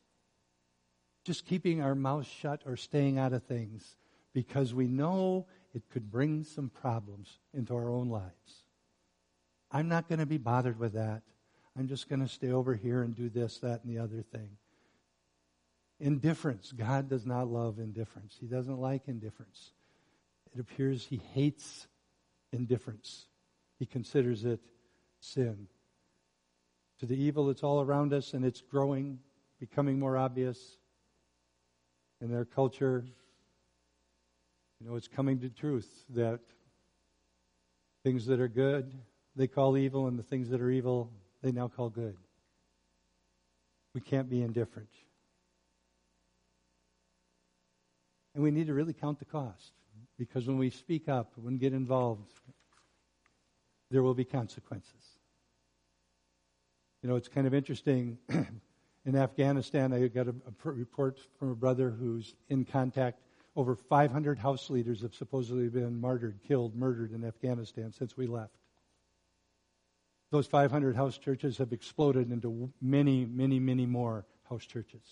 Just 1.25 1.47
keeping 1.47 1.83
our 1.83 1.95
mouths 1.95 2.27
shut 2.27 2.63
or 2.67 2.77
staying 2.77 3.19
out 3.19 3.33
of 3.33 3.45
things 3.45 3.97
because 4.33 4.73
we 4.73 4.87
know 4.87 5.47
it 5.75 5.83
could 5.91 6.11
bring 6.11 6.45
some 6.45 6.71
problems 6.71 7.39
into 7.53 7.75
our 7.75 7.91
own 7.91 8.09
lives. 8.09 8.65
I'm 9.71 9.89
not 9.89 10.09
going 10.09 10.19
to 10.19 10.27
be 10.27 10.39
bothered 10.39 10.79
with 10.79 10.95
that. 10.95 11.23
I'm 11.79 11.89
just 11.89 12.09
going 12.09 12.21
to 12.21 12.29
stay 12.29 12.51
over 12.51 12.75
here 12.75 13.03
and 13.03 13.15
do 13.15 13.29
this, 13.29 13.59
that, 13.59 13.83
and 13.85 13.95
the 13.95 14.03
other 14.03 14.23
thing. 14.23 14.49
Indifference. 16.01 16.73
God 16.73 17.09
does 17.09 17.27
not 17.27 17.49
love 17.49 17.79
indifference. 17.79 18.37
He 18.41 18.47
doesn't 18.47 18.79
like 18.79 19.03
indifference. 19.07 19.73
It 20.55 20.61
appears 20.61 21.07
He 21.07 21.21
hates 21.35 21.87
indifference. 22.53 23.27
He 23.79 23.87
considers 23.87 24.45
it 24.45 24.61
sin. 25.21 25.69
To 26.99 27.07
the 27.07 27.21
evil 27.21 27.47
that's 27.47 27.63
all 27.63 27.81
around 27.81 28.13
us 28.13 28.35
and 28.35 28.45
it's 28.45 28.61
growing, 28.61 29.19
becoming 29.59 29.99
more 29.99 30.17
obvious 30.17 30.79
in 32.21 32.31
their 32.31 32.45
culture, 32.45 33.05
you 34.81 34.89
know, 34.89 34.97
it's 34.97 35.09
coming 35.09 35.39
to 35.41 35.49
truth 35.49 36.05
that 36.11 36.41
things 38.03 38.27
that 38.27 38.41
are 38.41 38.49
good 38.49 38.93
they 39.37 39.47
call 39.47 39.77
evil, 39.77 40.07
and 40.07 40.19
the 40.19 40.23
things 40.23 40.51
that 40.51 40.61
are 40.61 40.71
evil 40.71 41.11
they 41.43 41.53
now 41.53 41.69
call 41.69 41.91
good. 41.91 42.17
We 43.95 44.01
can't 44.01 44.29
be 44.29 44.43
indifferent. 44.43 44.91
And 48.35 48.45
we 48.45 48.51
need 48.51 48.69
to 48.69 48.75
really 48.75 48.93
count 48.93 49.19
the 49.19 49.25
cost. 49.25 49.73
because 50.19 50.47
when 50.47 50.59
we 50.59 50.71
speak 50.71 51.09
up, 51.09 51.33
when 51.37 51.55
we 51.55 51.59
get 51.59 51.73
involved, 51.73 52.31
there 53.91 54.03
will 54.03 54.15
be 54.15 54.25
consequences. 54.25 55.19
You 57.03 57.09
know, 57.09 57.17
it's 57.17 57.29
kind 57.29 57.47
of 57.47 57.55
interesting. 57.55 58.19
in 59.07 59.17
Afghanistan, 59.17 59.93
I 59.93 60.07
got 60.09 60.29
a, 60.29 60.35
a 60.47 60.71
report 60.71 61.19
from 61.39 61.51
a 61.51 61.55
brother 61.55 61.91
who's 61.91 62.35
in 62.49 62.65
contact. 62.65 63.21
Over 63.57 63.75
500 63.75 64.39
house 64.39 64.71
leaders 64.71 65.01
have 65.03 65.15
supposedly 65.15 65.69
been 65.69 66.01
martyred, 66.01 66.39
killed, 66.47 66.77
murdered 66.77 67.13
in 67.13 67.25
Afghanistan 67.25 67.93
since 67.93 68.17
we 68.17 68.27
left. 68.27 68.55
Those 70.31 70.47
500 70.47 70.95
house 70.95 71.19
churches 71.19 71.59
have 71.59 71.73
exploded 71.73 72.31
into 72.31 72.73
many, 72.81 73.25
many, 73.25 73.59
many 73.59 73.87
more 73.87 74.25
house 74.49 74.65
churches. 74.65 75.03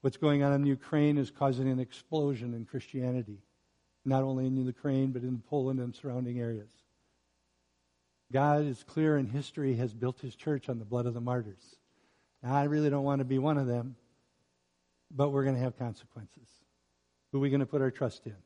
What's 0.00 0.16
going 0.16 0.44
on 0.44 0.52
in 0.52 0.66
Ukraine 0.66 1.18
is 1.18 1.30
causing 1.30 1.68
an 1.68 1.80
explosion 1.80 2.54
in 2.54 2.64
Christianity, 2.64 3.38
not 4.04 4.22
only 4.22 4.46
in 4.46 4.56
Ukraine, 4.56 5.10
but 5.10 5.22
in 5.22 5.42
Poland 5.48 5.80
and 5.80 5.94
surrounding 5.94 6.38
areas. 6.38 6.70
God 8.32 8.64
is 8.64 8.84
clear 8.84 9.16
in 9.16 9.26
history 9.26 9.74
has 9.76 9.94
built 9.94 10.20
his 10.20 10.34
church 10.36 10.68
on 10.68 10.78
the 10.78 10.84
blood 10.84 11.06
of 11.06 11.14
the 11.14 11.20
martyrs. 11.20 11.76
Now, 12.42 12.54
I 12.54 12.64
really 12.64 12.90
don't 12.90 13.04
want 13.04 13.20
to 13.20 13.24
be 13.24 13.38
one 13.38 13.58
of 13.58 13.66
them, 13.66 13.96
but 15.10 15.30
we're 15.30 15.44
going 15.44 15.56
to 15.56 15.62
have 15.62 15.78
consequences. 15.78 16.48
Who 17.30 17.38
are 17.38 17.40
we 17.40 17.50
going 17.50 17.60
to 17.60 17.66
put 17.66 17.82
our 17.82 17.90
trust 17.90 18.26
in? 18.26 18.36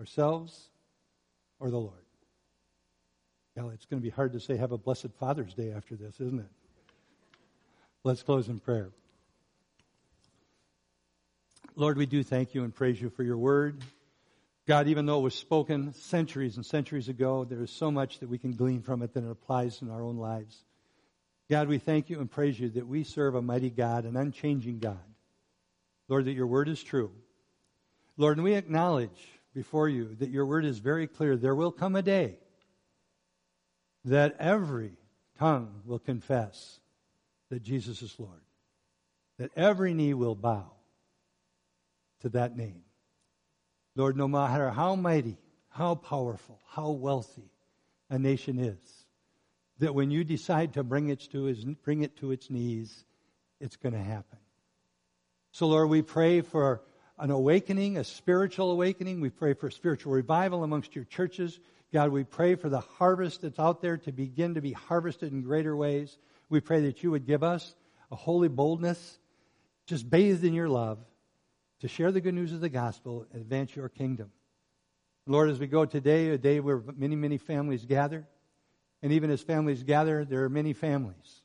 Ourselves 0.00 0.70
or 1.60 1.70
the 1.70 1.78
Lord? 1.78 2.03
Yeah, 3.56 3.68
it's 3.72 3.86
going 3.86 4.00
to 4.00 4.04
be 4.04 4.10
hard 4.10 4.32
to 4.32 4.40
say 4.40 4.56
have 4.56 4.72
a 4.72 4.78
blessed 4.78 5.12
Father's 5.20 5.54
Day 5.54 5.72
after 5.72 5.94
this, 5.94 6.14
isn't 6.20 6.40
it? 6.40 6.50
Let's 8.02 8.22
close 8.22 8.48
in 8.48 8.58
prayer. 8.58 8.90
Lord, 11.76 11.96
we 11.96 12.06
do 12.06 12.22
thank 12.22 12.54
you 12.54 12.64
and 12.64 12.74
praise 12.74 13.00
you 13.00 13.10
for 13.10 13.22
your 13.22 13.36
word. 13.36 13.82
God, 14.66 14.88
even 14.88 15.06
though 15.06 15.18
it 15.18 15.22
was 15.22 15.34
spoken 15.34 15.92
centuries 15.92 16.56
and 16.56 16.66
centuries 16.66 17.08
ago, 17.08 17.44
there 17.44 17.62
is 17.62 17.70
so 17.70 17.90
much 17.90 18.18
that 18.20 18.28
we 18.28 18.38
can 18.38 18.52
glean 18.52 18.82
from 18.82 19.02
it 19.02 19.14
that 19.14 19.24
it 19.24 19.30
applies 19.30 19.82
in 19.82 19.90
our 19.90 20.02
own 20.02 20.16
lives. 20.16 20.64
God, 21.48 21.68
we 21.68 21.78
thank 21.78 22.10
you 22.10 22.20
and 22.20 22.30
praise 22.30 22.58
you 22.58 22.70
that 22.70 22.86
we 22.86 23.04
serve 23.04 23.34
a 23.34 23.42
mighty 23.42 23.70
God, 23.70 24.04
an 24.04 24.16
unchanging 24.16 24.78
God. 24.78 24.98
Lord, 26.08 26.24
that 26.24 26.32
your 26.32 26.46
word 26.46 26.68
is 26.68 26.82
true. 26.82 27.12
Lord, 28.16 28.36
and 28.36 28.44
we 28.44 28.54
acknowledge 28.54 29.28
before 29.54 29.88
you 29.88 30.16
that 30.16 30.30
your 30.30 30.46
word 30.46 30.64
is 30.64 30.78
very 30.78 31.06
clear. 31.06 31.36
There 31.36 31.54
will 31.54 31.72
come 31.72 31.94
a 31.94 32.02
day 32.02 32.38
that 34.04 34.36
every 34.38 34.92
tongue 35.38 35.82
will 35.84 35.98
confess 35.98 36.80
that 37.50 37.62
Jesus 37.62 38.02
is 38.02 38.14
Lord, 38.18 38.40
that 39.38 39.50
every 39.56 39.94
knee 39.94 40.14
will 40.14 40.34
bow 40.34 40.70
to 42.20 42.28
that 42.30 42.56
name. 42.56 42.82
Lord, 43.96 44.16
no 44.16 44.28
matter 44.28 44.70
how 44.70 44.96
mighty, 44.96 45.36
how 45.68 45.94
powerful, 45.94 46.60
how 46.70 46.90
wealthy 46.90 47.50
a 48.10 48.18
nation 48.18 48.58
is, 48.58 49.04
that 49.78 49.94
when 49.94 50.10
you 50.10 50.24
decide 50.24 50.74
to 50.74 50.82
bring 50.82 51.08
it 51.08 51.20
to, 51.32 51.52
bring 51.82 52.02
it 52.02 52.16
to 52.18 52.30
its 52.30 52.50
knees, 52.50 53.04
it's 53.60 53.76
going 53.76 53.92
to 53.92 53.98
happen. 53.98 54.38
So, 55.52 55.66
Lord, 55.66 55.88
we 55.88 56.02
pray 56.02 56.40
for 56.40 56.82
an 57.18 57.30
awakening, 57.30 57.96
a 57.96 58.04
spiritual 58.04 58.70
awakening. 58.72 59.20
We 59.20 59.30
pray 59.30 59.54
for 59.54 59.70
spiritual 59.70 60.12
revival 60.12 60.64
amongst 60.64 60.96
your 60.96 61.04
churches. 61.04 61.58
God, 61.94 62.10
we 62.10 62.24
pray 62.24 62.56
for 62.56 62.68
the 62.68 62.80
harvest 62.80 63.42
that's 63.42 63.60
out 63.60 63.80
there 63.80 63.98
to 63.98 64.10
begin 64.10 64.54
to 64.54 64.60
be 64.60 64.72
harvested 64.72 65.32
in 65.32 65.42
greater 65.42 65.76
ways. 65.76 66.18
We 66.48 66.58
pray 66.58 66.80
that 66.86 67.04
you 67.04 67.12
would 67.12 67.24
give 67.24 67.44
us 67.44 67.72
a 68.10 68.16
holy 68.16 68.48
boldness, 68.48 69.20
just 69.86 70.10
bathed 70.10 70.42
in 70.42 70.54
your 70.54 70.68
love, 70.68 70.98
to 71.82 71.88
share 71.88 72.10
the 72.10 72.20
good 72.20 72.34
news 72.34 72.52
of 72.52 72.60
the 72.60 72.68
gospel 72.68 73.28
and 73.32 73.40
advance 73.40 73.76
your 73.76 73.88
kingdom. 73.88 74.32
Lord, 75.28 75.50
as 75.50 75.60
we 75.60 75.68
go 75.68 75.84
today, 75.84 76.30
a 76.30 76.36
day 76.36 76.58
where 76.58 76.82
many, 76.96 77.14
many 77.14 77.38
families 77.38 77.84
gather, 77.84 78.26
and 79.00 79.12
even 79.12 79.30
as 79.30 79.40
families 79.40 79.84
gather, 79.84 80.24
there 80.24 80.42
are 80.42 80.48
many 80.48 80.72
families 80.72 81.42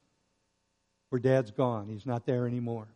where 1.09 1.19
dad's 1.19 1.51
gone. 1.51 1.89
He's 1.89 2.07
not 2.07 2.25
there 2.25 2.47
anymore. 2.47 2.87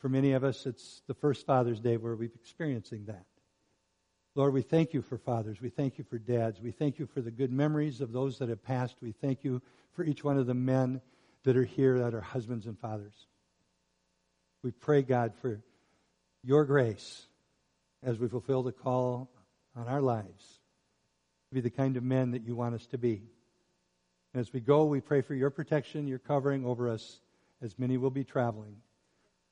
For 0.00 0.10
many 0.10 0.32
of 0.32 0.44
us, 0.44 0.66
it's 0.66 1.00
the 1.06 1.14
first 1.14 1.46
Father's 1.46 1.80
Day 1.80 1.96
where 1.96 2.14
we're 2.14 2.30
experiencing 2.34 3.06
that. 3.06 3.24
Lord, 4.38 4.54
we 4.54 4.62
thank 4.62 4.94
you 4.94 5.02
for 5.02 5.18
fathers. 5.18 5.60
We 5.60 5.68
thank 5.68 5.98
you 5.98 6.04
for 6.04 6.16
dads. 6.16 6.60
We 6.60 6.70
thank 6.70 7.00
you 7.00 7.06
for 7.06 7.20
the 7.20 7.32
good 7.32 7.50
memories 7.50 8.00
of 8.00 8.12
those 8.12 8.38
that 8.38 8.48
have 8.48 8.62
passed. 8.62 8.94
We 9.02 9.10
thank 9.10 9.42
you 9.42 9.60
for 9.94 10.04
each 10.04 10.22
one 10.22 10.38
of 10.38 10.46
the 10.46 10.54
men 10.54 11.00
that 11.42 11.56
are 11.56 11.64
here 11.64 11.98
that 11.98 12.14
are 12.14 12.20
husbands 12.20 12.66
and 12.66 12.78
fathers. 12.78 13.26
We 14.62 14.70
pray, 14.70 15.02
God, 15.02 15.34
for 15.42 15.60
your 16.44 16.64
grace 16.66 17.26
as 18.00 18.20
we 18.20 18.28
fulfill 18.28 18.62
the 18.62 18.70
call 18.70 19.28
on 19.74 19.88
our 19.88 20.00
lives 20.00 20.60
to 21.48 21.54
be 21.56 21.60
the 21.60 21.68
kind 21.68 21.96
of 21.96 22.04
men 22.04 22.30
that 22.30 22.44
you 22.44 22.54
want 22.54 22.76
us 22.76 22.86
to 22.92 22.96
be. 22.96 23.24
And 24.32 24.40
as 24.40 24.52
we 24.52 24.60
go, 24.60 24.84
we 24.84 25.00
pray 25.00 25.20
for 25.20 25.34
your 25.34 25.50
protection, 25.50 26.06
your 26.06 26.20
covering 26.20 26.64
over 26.64 26.88
us, 26.88 27.18
as 27.60 27.76
many 27.76 27.96
will 27.96 28.10
be 28.10 28.22
traveling. 28.22 28.76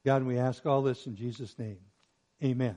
God, 0.05 0.23
we 0.23 0.39
ask 0.39 0.65
all 0.65 0.83
this 0.83 1.09
in 1.09 1.17
Jesus' 1.17 1.59
name. 1.59 1.79
Amen. 2.41 2.77